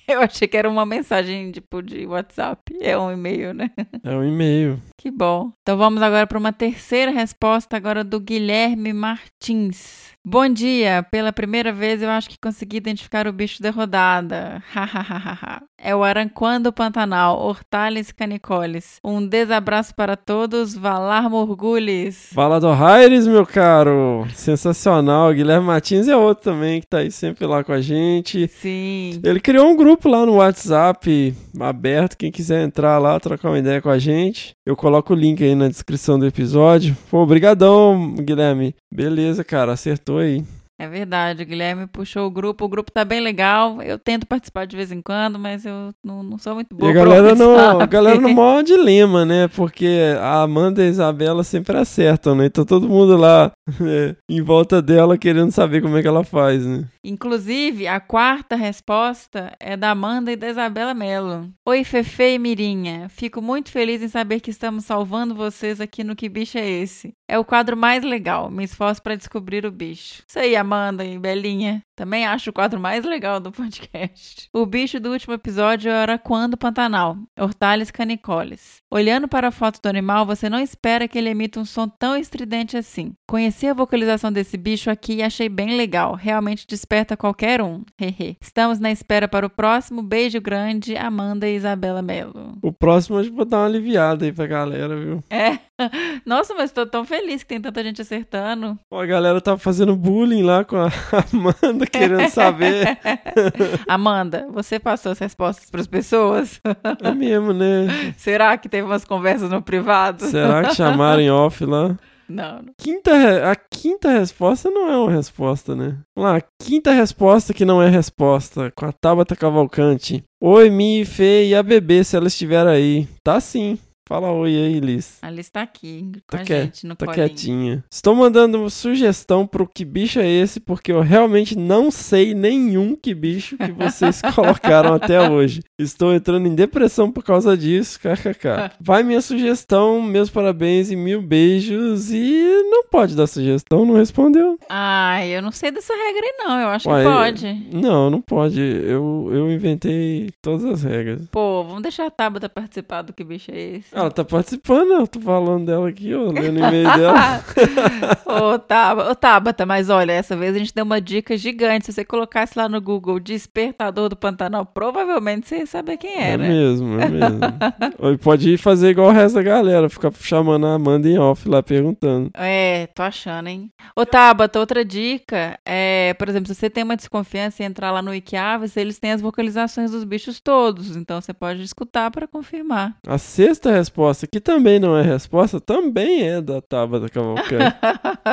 [0.10, 2.78] eu achei que era uma mensagem tipo de WhatsApp.
[2.80, 3.70] É um e-mail, né?
[4.04, 4.82] É um e-mail.
[4.98, 5.52] Que bom.
[5.62, 10.17] Então vamos agora para uma terceira resposta agora do Guilherme Martins.
[10.30, 11.06] Bom dia.
[11.10, 14.62] Pela primeira vez eu acho que consegui identificar o bicho da rodada.
[14.76, 15.62] Hahaha.
[15.82, 19.00] é o aranquã do Pantanal, Hortalis canicolis.
[19.02, 20.76] Um desabraço para todos.
[20.76, 22.28] Valar Morgulis.
[22.34, 24.28] Fala do Raires, meu caro.
[24.36, 25.34] Sensacional.
[25.34, 28.50] Guilherme Martins é outro também que tá aí sempre lá com a gente.
[28.50, 29.22] Sim.
[29.24, 32.18] Ele criou um grupo lá no WhatsApp aberto.
[32.18, 34.58] Quem quiser entrar lá, trocar uma ideia com a gente.
[34.66, 36.98] Eu coloco o link aí na descrição do episódio.
[37.10, 38.76] Pô, brigadão, Guilherme.
[38.92, 39.72] Beleza, cara.
[39.72, 40.44] Acertou aí.
[40.80, 42.64] É verdade, o Guilherme puxou o grupo.
[42.66, 43.82] O grupo tá bem legal.
[43.82, 46.92] Eu tento participar de vez em quando, mas eu não, não sou muito E boa.
[46.92, 47.84] a pra galera, sabe?
[47.84, 49.48] a galera no maior dilema, né?
[49.48, 49.88] Porque
[50.22, 52.46] a Amanda e a Isabela sempre acertam, né?
[52.46, 53.52] Então todo mundo lá
[53.82, 56.86] é, em volta dela querendo saber como é que ela faz, né?
[57.04, 61.50] Inclusive, a quarta resposta é da Amanda e da Isabela Mello.
[61.68, 63.10] Oi, Fefe e Mirinha.
[63.10, 67.14] Fico muito feliz em saber que estamos salvando vocês aqui no Que Bicho é Esse?
[67.30, 68.50] É o quadro mais legal.
[68.50, 70.24] Me esforço para descobrir o bicho.
[70.26, 71.84] Isso aí, Amanda e Belinha.
[71.94, 74.48] Também acho o quadro mais legal do podcast.
[74.54, 78.78] O bicho do último episódio era quando Pantanal, Hortalis canicolis.
[78.90, 82.16] Olhando para a foto do animal, você não espera que ele emita um som tão
[82.16, 83.14] estridente assim.
[83.28, 86.14] Conheci a vocalização desse bicho aqui e achei bem legal.
[86.14, 87.84] Realmente desperta qualquer um.
[88.00, 88.38] Hehe.
[88.40, 90.02] Estamos na espera para o próximo.
[90.02, 92.58] Beijo grande, Amanda e Isabela Mello.
[92.62, 95.24] O próximo eu vou dar uma aliviada aí pra galera, viu?
[95.30, 95.60] É.
[96.26, 98.78] Nossa, mas tô tão feliz que tem tanta gente acertando.
[98.90, 100.90] Pô, a galera tá fazendo bullying lá com a
[101.34, 102.98] Amanda, querendo saber.
[103.88, 106.62] Amanda, você passou as respostas para as pessoas?
[107.04, 108.14] É mesmo, né?
[108.18, 110.26] Será que teve umas conversas no privado?
[110.26, 111.98] Será que chamaram em off lá?
[112.30, 112.74] Não, não.
[112.78, 115.98] Quinta, a quinta resposta não é uma resposta, né?
[116.16, 120.24] Vamos lá, quinta resposta que não é resposta, com a Tabata Cavalcante.
[120.42, 123.08] Oi, Mi, Fê e a bebê, se ela estiver aí.
[123.24, 123.80] Tá sim.
[124.08, 125.18] Fala oi aí, Liz.
[125.22, 127.28] A Liz tá aqui com Tá, a gente no tá colinho.
[127.28, 127.84] quietinha.
[127.92, 132.96] Estou mandando uma sugestão pro que bicho é esse, porque eu realmente não sei nenhum
[132.96, 135.60] que bicho que vocês colocaram até hoje.
[135.78, 138.72] Estou entrando em depressão por causa disso, kkk.
[138.80, 142.10] Vai minha sugestão, meus parabéns e mil beijos.
[142.10, 144.58] E não pode dar sugestão, não respondeu.
[144.70, 147.68] Ai, eu não sei dessa regra aí não, eu acho Uai, que pode.
[147.74, 148.62] Não, não pode.
[148.62, 151.28] Eu, eu inventei todas as regras.
[151.30, 153.97] Pô, vamos deixar a Tabata participar do que bicho é esse?
[153.98, 157.44] Ela tá participando, eu tô falando dela aqui, ó, lendo e-mail dela.
[158.26, 161.86] Ô, Tabata, ô, Tabata, mas olha, essa vez a gente deu uma dica gigante.
[161.88, 166.32] Se você colocasse lá no Google Despertador do Pantanal, provavelmente você ia saber quem É
[166.32, 166.44] era.
[166.48, 167.40] mesmo, é mesmo.
[167.98, 171.48] Ou pode ir fazer igual o resto da galera, ficar chamando a Amanda em off
[171.50, 172.30] lá perguntando.
[172.36, 173.72] É, tô achando, hein?
[173.96, 178.02] Ô, Tabata, outra dica é, por exemplo, se você tem uma desconfiança e entrar lá
[178.02, 182.96] no Wikiavis, eles têm as vocalizações dos bichos todos, então você pode escutar para confirmar.
[183.08, 187.76] A sexta resposta, que também não é resposta, também é da Tabata Cavalcante.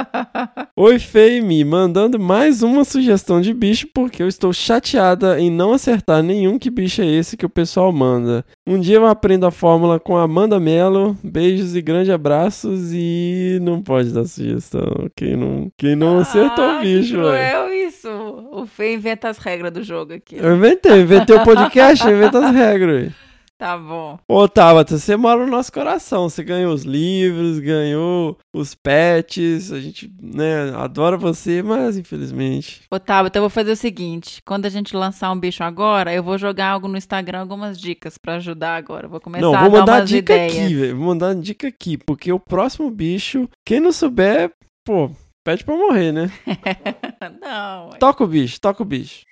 [0.77, 6.23] Oi, Feime, mandando mais uma sugestão de bicho porque eu estou chateada em não acertar
[6.23, 8.45] nenhum que bicho é esse que o pessoal manda.
[8.67, 11.17] Um dia eu aprendo a fórmula com a Amanda Mello.
[11.23, 15.09] Beijos e grandes abraços e não pode dar sugestão.
[15.15, 17.29] Quem não, quem não acertou o bicho, velho.
[17.29, 18.09] É isso.
[18.51, 20.37] O Fê inventa as regras do jogo aqui.
[20.37, 23.24] Eu inventei, inventei o podcast, eu invento as regras.
[23.65, 24.19] Tá bom.
[24.29, 26.29] Ô, Tabata, você mora no nosso coração.
[26.29, 29.73] Você ganhou os livros, ganhou os pets.
[29.73, 32.83] A gente, né, adora você, mas infelizmente.
[32.91, 36.23] Ô, Tabata, eu vou fazer o seguinte: quando a gente lançar um bicho agora, eu
[36.23, 39.07] vou jogar algo no Instagram, algumas dicas pra ajudar agora.
[39.07, 40.53] Eu Vou começar não, a vou dar mandar umas dica ideias.
[40.53, 40.97] aqui, velho.
[40.99, 44.53] Vou mandar dica aqui, porque o próximo bicho, quem não souber,
[44.85, 45.11] pô,
[45.43, 46.31] pede pra morrer, né?
[47.41, 47.89] não.
[47.99, 49.23] Toca o bicho, toca o bicho.